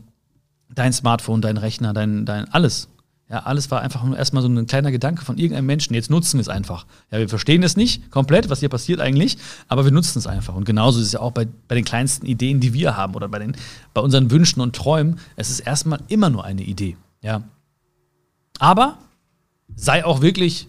dein 0.69 0.93
Smartphone, 0.93 1.41
dein 1.41 1.57
Rechner, 1.57 1.93
dein, 1.93 2.25
dein 2.25 2.51
alles. 2.53 2.89
Ja, 3.29 3.39
alles 3.39 3.71
war 3.71 3.81
einfach 3.81 4.03
nur 4.03 4.17
erstmal 4.17 4.43
so 4.43 4.49
ein 4.49 4.67
kleiner 4.67 4.91
Gedanke 4.91 5.25
von 5.25 5.37
irgendeinem 5.37 5.65
Menschen. 5.65 5.93
Jetzt 5.93 6.09
nutzen 6.09 6.37
wir 6.37 6.41
es 6.41 6.49
einfach. 6.49 6.85
Ja, 7.09 7.19
wir 7.19 7.29
verstehen 7.29 7.63
es 7.63 7.77
nicht 7.77 8.11
komplett, 8.11 8.49
was 8.49 8.59
hier 8.59 8.69
passiert 8.69 8.99
eigentlich, 8.99 9.37
aber 9.67 9.85
wir 9.85 9.91
nutzen 9.91 10.19
es 10.19 10.27
einfach. 10.27 10.55
Und 10.55 10.65
genauso 10.65 10.99
ist 10.99 11.07
es 11.07 11.11
ja 11.13 11.19
auch 11.19 11.31
bei, 11.31 11.47
bei 11.67 11.75
den 11.75 11.85
kleinsten 11.85 12.25
Ideen, 12.27 12.59
die 12.59 12.73
wir 12.73 12.95
haben 12.97 13.15
oder 13.15 13.29
bei, 13.29 13.39
den, 13.39 13.55
bei 13.93 14.01
unseren 14.01 14.29
Wünschen 14.29 14.61
und 14.61 14.75
Träumen. 14.75 15.19
Es 15.35 15.49
ist 15.49 15.61
erstmal 15.61 15.99
immer 16.09 16.29
nur 16.29 16.43
eine 16.43 16.63
Idee. 16.63 16.97
Ja. 17.21 17.43
Aber 18.59 18.97
sei 19.75 20.05
auch 20.05 20.21
wirklich, 20.21 20.67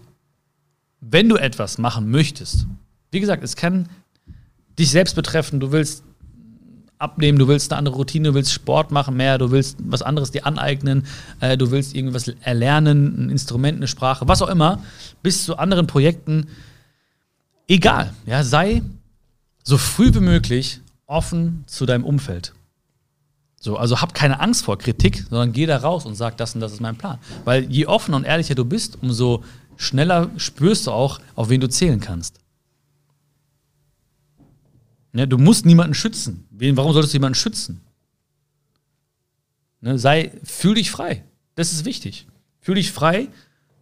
wenn 1.01 1.29
du 1.29 1.37
etwas 1.37 1.77
machen 1.79 2.11
möchtest. 2.11 2.67
Wie 3.11 3.21
gesagt, 3.21 3.45
es 3.45 3.57
kann 3.57 3.89
dich 4.79 4.91
selbst 4.91 5.17
betreffen. 5.17 5.61
Du 5.61 5.71
willst 5.71 6.03
abnehmen, 6.99 7.39
du 7.39 7.49
willst 7.49 7.73
eine 7.73 7.79
andere 7.79 7.97
Routine, 7.97 8.29
du 8.29 8.35
willst 8.35 8.53
Sport 8.53 8.91
machen 8.91 9.17
mehr, 9.17 9.39
du 9.39 9.51
willst 9.51 9.77
was 9.81 10.03
anderes 10.03 10.31
dir 10.31 10.47
aneignen, 10.47 11.07
äh, 11.41 11.57
du 11.57 11.71
willst 11.71 11.95
irgendwas 11.95 12.29
erlernen, 12.29 13.27
ein 13.27 13.31
Instrument, 13.31 13.79
eine 13.79 13.89
Sprache, 13.89 14.29
was 14.29 14.43
auch 14.43 14.49
immer, 14.49 14.83
bis 15.23 15.45
zu 15.45 15.57
anderen 15.57 15.87
Projekten. 15.87 16.49
Egal, 17.69 18.13
ja, 18.27 18.43
sei 18.45 18.83
so 19.63 19.79
früh 19.79 20.15
wie 20.15 20.21
möglich 20.21 20.81
offen 21.07 21.65
zu 21.67 21.87
deinem 21.87 22.05
Umfeld. 22.05 22.53
So, 23.61 23.79
also 23.79 24.03
hab 24.03 24.13
keine 24.13 24.41
Angst 24.41 24.63
vor 24.63 24.77
Kritik, 24.77 25.25
sondern 25.31 25.53
geh 25.53 25.65
da 25.65 25.79
raus 25.79 26.05
und 26.05 26.15
sag, 26.17 26.37
das 26.37 26.55
und 26.55 26.61
das 26.61 26.73
ist 26.73 26.81
mein 26.81 26.97
Plan. 26.97 27.19
Weil 27.47 27.65
je 27.65 27.87
offener 27.87 28.19
und 28.19 28.25
ehrlicher 28.25 28.55
du 28.55 28.67
bist, 28.67 28.99
umso 29.01 29.43
schneller 29.79 30.31
spürst 30.37 30.87
du 30.87 30.91
auch, 30.91 31.19
auf 31.35 31.49
wen 31.49 31.63
du 31.63 31.69
zählen 31.69 31.99
kannst. 31.99 32.44
Ne, 35.15 35.29
du 35.29 35.39
musst 35.39 35.65
niemanden 35.65 35.95
schützen. 35.95 36.45
Warum 36.51 36.93
solltest 36.93 37.15
du 37.15 37.17
jemanden 37.17 37.37
schützen? 37.37 37.81
Ne, 39.81 39.97
sei, 39.97 40.33
fühl 40.43 40.75
dich 40.75 40.91
frei. 40.91 41.23
Das 41.55 41.73
ist 41.73 41.85
wichtig. 41.85 42.27
Fühl 42.61 42.75
dich 42.75 42.91
frei, 42.91 43.29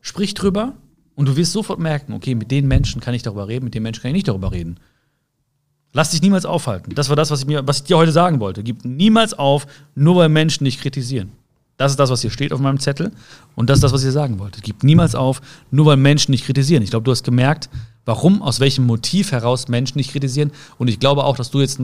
sprich 0.03 0.35
drüber 0.35 0.75
und 1.15 1.27
du 1.27 1.37
wirst 1.37 1.53
sofort 1.53 1.79
merken, 1.79 2.13
okay, 2.13 2.35
mit 2.35 2.51
den 2.51 2.69
Menschen 2.69 3.01
kann 3.01 3.15
ich 3.15 3.23
darüber 3.23 3.49
reden, 3.49 3.65
mit 3.65 3.75
den 3.75 3.83
Menschen 3.83 4.03
kann 4.03 4.11
ich 4.11 4.17
nicht 4.17 4.29
darüber 4.29 4.53
reden. 4.53 4.79
Lass 5.95 6.11
dich 6.11 6.21
niemals 6.21 6.45
aufhalten. 6.45 6.95
Das 6.95 7.09
war 7.09 7.17
das, 7.17 7.31
was 7.31 7.41
ich, 7.41 7.47
mir, 7.47 7.67
was 7.67 7.79
ich 7.79 7.85
dir 7.85 7.97
heute 7.97 8.13
sagen 8.13 8.39
wollte. 8.39 8.63
Gib 8.63 8.85
niemals 8.85 9.33
auf, 9.33 9.67
nur 9.95 10.17
weil 10.17 10.29
Menschen 10.29 10.65
dich 10.67 10.81
kritisieren. 10.81 11.33
Das 11.79 11.93
ist 11.93 11.99
das, 11.99 12.11
was 12.11 12.21
hier 12.21 12.31
steht 12.31 12.53
auf 12.53 12.61
meinem 12.61 12.79
Zettel. 12.79 13.11
Und 13.55 13.71
das 13.71 13.79
ist 13.79 13.85
das, 13.85 13.93
was 13.95 14.03
ich 14.03 14.09
dir 14.09 14.13
sagen 14.13 14.39
wollte. 14.39 14.61
Gib 14.61 14.83
niemals 14.83 15.15
auf, 15.15 15.41
nur 15.71 15.87
weil 15.87 15.97
Menschen 15.97 16.33
dich 16.33 16.45
kritisieren. 16.45 16.83
Ich 16.83 16.91
glaube, 16.91 17.05
du 17.05 17.11
hast 17.11 17.25
gemerkt, 17.25 17.71
warum, 18.05 18.43
aus 18.43 18.61
welchem 18.61 18.87
Motiv 18.87 19.33
heraus 19.33 19.69
Menschen 19.69 19.99
dich 19.99 20.09
kritisieren. 20.09 20.53
Und 20.79 20.89
ich 20.89 20.99
glaube 20.99 21.25
auch, 21.25 21.37
dass 21.37 21.51
du 21.51 21.61
jetzt 21.61 21.81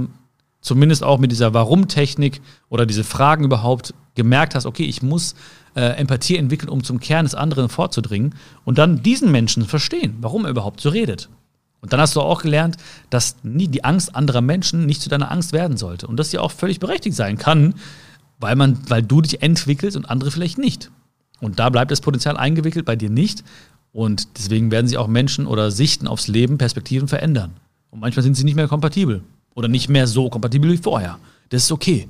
zumindest 0.61 1.05
auch 1.05 1.19
mit 1.19 1.31
dieser 1.31 1.55
Warum-Technik 1.55 2.41
oder 2.69 2.87
diese 2.87 3.05
Fragen 3.05 3.45
überhaupt 3.45 3.95
gemerkt 4.15 4.55
hast, 4.55 4.67
okay, 4.67 4.85
ich 4.85 5.03
muss 5.03 5.35
äh, 5.77 5.97
Empathie 5.97 6.37
entwickeln, 6.37 6.69
um 6.69 6.83
zum 6.83 6.99
Kern 6.99 7.25
des 7.25 7.35
anderen 7.35 7.69
vorzudringen 7.69 8.35
und 8.65 8.79
dann 8.79 9.03
diesen 9.03 9.31
Menschen 9.31 9.65
verstehen, 9.65 10.17
warum 10.21 10.45
er 10.45 10.51
überhaupt 10.51 10.81
so 10.81 10.89
redet. 10.89 11.29
Und 11.81 11.93
dann 11.93 12.01
hast 12.01 12.17
du 12.17 12.21
auch 12.21 12.43
gelernt, 12.43 12.77
dass 13.11 13.37
nie 13.45 13.69
die 13.69 13.85
Angst 13.85 14.17
anderer 14.17 14.41
Menschen 14.41 14.87
nicht 14.87 15.01
zu 15.01 15.09
deiner 15.09 15.31
Angst 15.31 15.53
werden 15.53 15.77
sollte 15.77 16.09
und 16.09 16.17
dass 16.17 16.31
sie 16.31 16.39
auch 16.39 16.51
völlig 16.51 16.81
berechtigt 16.81 17.15
sein 17.15 17.39
kann, 17.39 17.75
weil, 18.41 18.57
man, 18.57 18.79
weil 18.89 19.03
du 19.03 19.21
dich 19.21 19.43
entwickelst 19.43 19.97
und 19.97 20.11
andere 20.11 20.33
vielleicht 20.33 20.59
nicht. 20.59 20.91
Und 21.41 21.61
da 21.61 21.71
bleibt 21.71 21.93
das 21.93 22.01
Potenzial 22.01 22.37
eingewickelt, 22.37 22.85
bei 22.85 22.97
dir 22.97 23.11
nicht. 23.11 23.45
Und 23.93 24.39
deswegen 24.39 24.71
werden 24.71 24.87
sich 24.87 24.99
auch 24.99 25.09
Menschen 25.09 25.47
oder 25.47 25.71
Sichten 25.71 26.07
aufs 26.07 26.29
Leben, 26.29 26.59
Perspektiven 26.59 27.09
verändern. 27.09 27.53
Und 27.91 28.01
manchmal 28.01 28.23
sind 28.23 28.35
sie 28.35 28.45
nicht 28.45 28.55
mehr 28.55 28.69
kompatibel 28.69 29.23
oder 29.55 29.69
nicht 29.69 29.89
mehr 29.89 30.07
so 30.07 30.29
kompatibel 30.29 30.71
wie 30.71 30.77
vorher. 30.77 31.19
Das 31.49 31.65
ist 31.65 31.73
okay. 31.73 32.09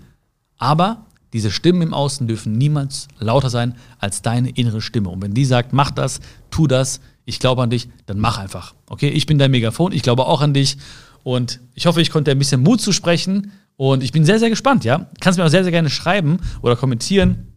Aber 0.58 1.06
diese 1.32 1.50
Stimmen 1.50 1.82
im 1.82 1.94
Außen 1.94 2.26
dürfen 2.26 2.52
niemals 2.52 3.08
lauter 3.18 3.50
sein 3.50 3.74
als 3.98 4.22
deine 4.22 4.50
innere 4.50 4.80
Stimme. 4.80 5.10
Und 5.10 5.22
wenn 5.22 5.34
die 5.34 5.44
sagt, 5.44 5.72
mach 5.72 5.90
das, 5.90 6.20
tu 6.50 6.66
das, 6.66 7.00
ich 7.24 7.38
glaube 7.38 7.62
an 7.62 7.70
dich, 7.70 7.88
dann 8.06 8.18
mach 8.18 8.38
einfach. 8.38 8.74
Okay, 8.88 9.08
ich 9.10 9.26
bin 9.26 9.38
dein 9.38 9.50
Megafon, 9.50 9.92
ich 9.92 10.02
glaube 10.02 10.26
auch 10.26 10.40
an 10.40 10.54
dich. 10.54 10.78
Und 11.22 11.60
ich 11.74 11.86
hoffe, 11.86 12.00
ich 12.00 12.10
konnte 12.10 12.30
ein 12.30 12.38
bisschen 12.38 12.62
Mut 12.62 12.80
zusprechen. 12.80 13.52
Und 13.76 14.02
ich 14.02 14.12
bin 14.12 14.24
sehr, 14.24 14.38
sehr 14.38 14.50
gespannt, 14.50 14.84
ja. 14.84 15.08
Kannst 15.20 15.38
mir 15.38 15.44
auch 15.44 15.50
sehr, 15.50 15.62
sehr 15.62 15.70
gerne 15.70 15.90
schreiben 15.90 16.38
oder 16.62 16.74
kommentieren, 16.74 17.47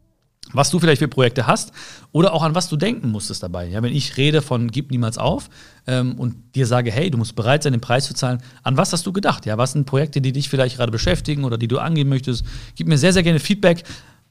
was 0.54 0.70
du 0.70 0.80
vielleicht 0.80 1.00
für 1.00 1.08
Projekte 1.08 1.48
hast 1.48 1.72
oder 2.12 2.34
auch 2.34 2.44
an 2.44 2.56
was 2.56 2.68
du 2.68 2.76
denken 2.76 3.10
musstest 3.10 3.44
dabei. 3.44 3.68
Ja, 3.68 3.82
wenn 3.84 3.94
ich 3.96 4.18
rede 4.18 4.42
von 4.42 4.70
gib 4.70 4.92
niemals 4.92 5.18
auf 5.18 5.50
ähm, 5.88 6.16
und 6.20 6.36
dir 6.56 6.68
sage, 6.68 6.92
hey, 6.92 7.10
du 7.10 7.18
musst 7.18 7.36
bereit 7.36 7.64
sein, 7.64 7.74
den 7.74 7.82
Preis 7.82 8.06
zu 8.06 8.14
zahlen, 8.14 8.42
an 8.64 8.78
was 8.78 8.92
hast 8.92 9.06
du 9.06 9.14
gedacht? 9.14 9.46
Ja, 9.46 9.58
was 9.58 9.74
sind 9.74 9.86
Projekte, 9.86 10.20
die 10.20 10.32
dich 10.32 10.50
vielleicht 10.50 10.78
gerade 10.78 10.92
beschäftigen 10.92 11.44
oder 11.44 11.58
die 11.58 11.68
du 11.68 11.80
angehen 11.80 12.10
möchtest? 12.10 12.44
Gib 12.76 12.88
mir 12.88 12.98
sehr, 12.98 13.14
sehr 13.14 13.24
gerne 13.24 13.40
Feedback. 13.40 13.84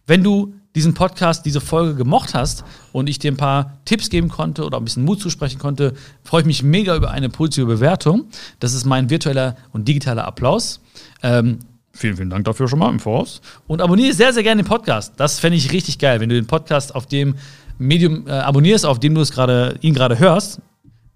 Wenn 0.07 0.23
du 0.25 0.55
diesen 0.75 0.95
Podcast, 0.95 1.47
diese 1.47 1.61
Folge 1.61 1.95
gemocht 1.95 2.35
hast 2.35 2.65
und 2.93 3.09
ich 3.09 3.19
dir 3.19 3.33
ein 3.33 3.37
paar 3.37 3.79
Tipps 3.85 4.09
geben 4.09 4.29
konnte 4.29 4.65
oder 4.65 4.79
ein 4.79 4.85
bisschen 4.85 5.05
Mut 5.05 5.21
zusprechen 5.21 5.59
konnte, 5.59 5.95
freue 6.23 6.43
ich 6.43 6.47
mich 6.47 6.63
mega 6.63 6.95
über 6.97 7.11
eine 7.11 7.29
positive 7.29 7.67
Bewertung. 7.67 8.27
Das 8.61 8.75
ist 8.75 8.85
mein 8.85 9.11
virtueller 9.11 9.57
und 9.73 9.89
digitaler 9.89 10.27
Applaus. 10.27 10.81
Ähm, 11.23 11.59
Vielen, 11.93 12.17
vielen 12.17 12.31
Dank 12.31 12.45
dafür 12.45 12.69
schon 12.69 12.79
mal 12.79 12.89
im 12.89 13.01
Voraus. 13.01 13.41
Und 13.67 13.81
abonniere 13.81 14.13
sehr, 14.15 14.33
sehr 14.33 14.43
gerne 14.43 14.63
den 14.63 14.69
Podcast. 14.69 15.15
Das 15.17 15.41
fände 15.41 15.57
ich 15.57 15.73
richtig 15.73 15.99
geil, 15.99 16.21
wenn 16.21 16.29
du 16.29 16.35
den 16.35 16.47
Podcast 16.47 16.95
auf 16.95 17.07
dem 17.07 17.35
Medium 17.79 18.27
äh, 18.27 18.33
abonnierst, 18.33 18.87
auf 18.87 19.01
dem 19.01 19.15
du 19.15 19.21
es 19.21 19.33
gerade, 19.33 19.77
ihn 19.81 19.95
gerade 19.95 20.19
hörst. 20.19 20.61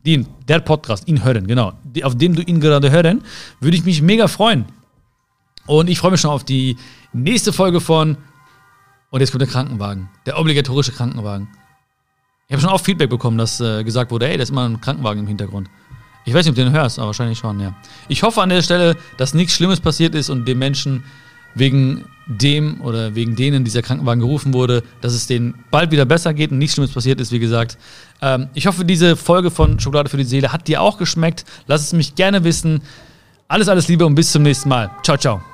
Den, 0.04 0.26
der 0.48 0.58
Podcast, 0.58 1.08
ihn 1.08 1.24
hören, 1.24 1.46
genau. 1.46 1.72
Auf 2.02 2.16
dem 2.16 2.34
du 2.34 2.42
ihn 2.42 2.60
gerade 2.60 2.90
hören, 2.90 3.22
würde 3.60 3.76
ich 3.76 3.84
mich 3.84 4.02
mega 4.02 4.28
freuen. 4.28 4.66
Und 5.66 5.88
ich 5.88 5.98
freue 5.98 6.10
mich 6.10 6.20
schon 6.20 6.30
auf 6.30 6.44
die 6.44 6.76
nächste 7.12 7.52
Folge 7.52 7.80
von. 7.80 8.18
Und 9.10 9.20
jetzt 9.20 9.30
kommt 9.30 9.42
der 9.42 9.48
Krankenwagen. 9.48 10.10
Der 10.26 10.38
obligatorische 10.38 10.92
Krankenwagen. 10.92 11.48
Ich 12.48 12.52
habe 12.52 12.60
schon 12.60 12.70
oft 12.70 12.84
Feedback 12.84 13.08
bekommen, 13.08 13.38
dass 13.38 13.60
äh, 13.60 13.84
gesagt 13.84 14.10
wurde, 14.10 14.28
ey, 14.28 14.36
da 14.36 14.42
ist 14.42 14.50
immer 14.50 14.68
ein 14.68 14.80
Krankenwagen 14.80 15.20
im 15.20 15.26
Hintergrund. 15.26 15.70
Ich 16.24 16.32
weiß 16.32 16.44
nicht, 16.44 16.50
ob 16.52 16.56
du 16.56 16.64
den 16.64 16.72
hörst, 16.72 16.98
aber 16.98 17.08
wahrscheinlich 17.08 17.38
schon, 17.38 17.60
ja. 17.60 17.74
Ich 18.08 18.22
hoffe 18.22 18.42
an 18.42 18.48
der 18.48 18.62
Stelle, 18.62 18.96
dass 19.16 19.34
nichts 19.34 19.54
Schlimmes 19.54 19.80
passiert 19.80 20.14
ist 20.14 20.30
und 20.30 20.46
dem 20.46 20.58
Menschen 20.58 21.04
wegen 21.54 22.04
dem 22.26 22.80
oder 22.80 23.14
wegen 23.14 23.36
denen 23.36 23.64
dieser 23.64 23.82
Krankenwagen 23.82 24.20
gerufen 24.20 24.54
wurde, 24.54 24.82
dass 25.00 25.12
es 25.12 25.26
denen 25.26 25.54
bald 25.70 25.90
wieder 25.90 26.06
besser 26.06 26.32
geht 26.32 26.50
und 26.50 26.58
nichts 26.58 26.74
Schlimmes 26.74 26.92
passiert 26.92 27.20
ist, 27.20 27.32
wie 27.32 27.38
gesagt. 27.38 27.76
Ähm, 28.22 28.48
ich 28.54 28.66
hoffe, 28.66 28.84
diese 28.84 29.16
Folge 29.16 29.50
von 29.50 29.78
Schokolade 29.78 30.08
für 30.08 30.16
die 30.16 30.24
Seele 30.24 30.52
hat 30.52 30.66
dir 30.66 30.80
auch 30.80 30.96
geschmeckt. 30.96 31.44
Lass 31.66 31.82
es 31.82 31.92
mich 31.92 32.14
gerne 32.14 32.44
wissen. 32.44 32.80
Alles, 33.46 33.68
alles 33.68 33.88
Liebe 33.88 34.06
und 34.06 34.14
bis 34.14 34.32
zum 34.32 34.42
nächsten 34.42 34.70
Mal. 34.70 34.90
Ciao, 35.02 35.18
ciao. 35.18 35.53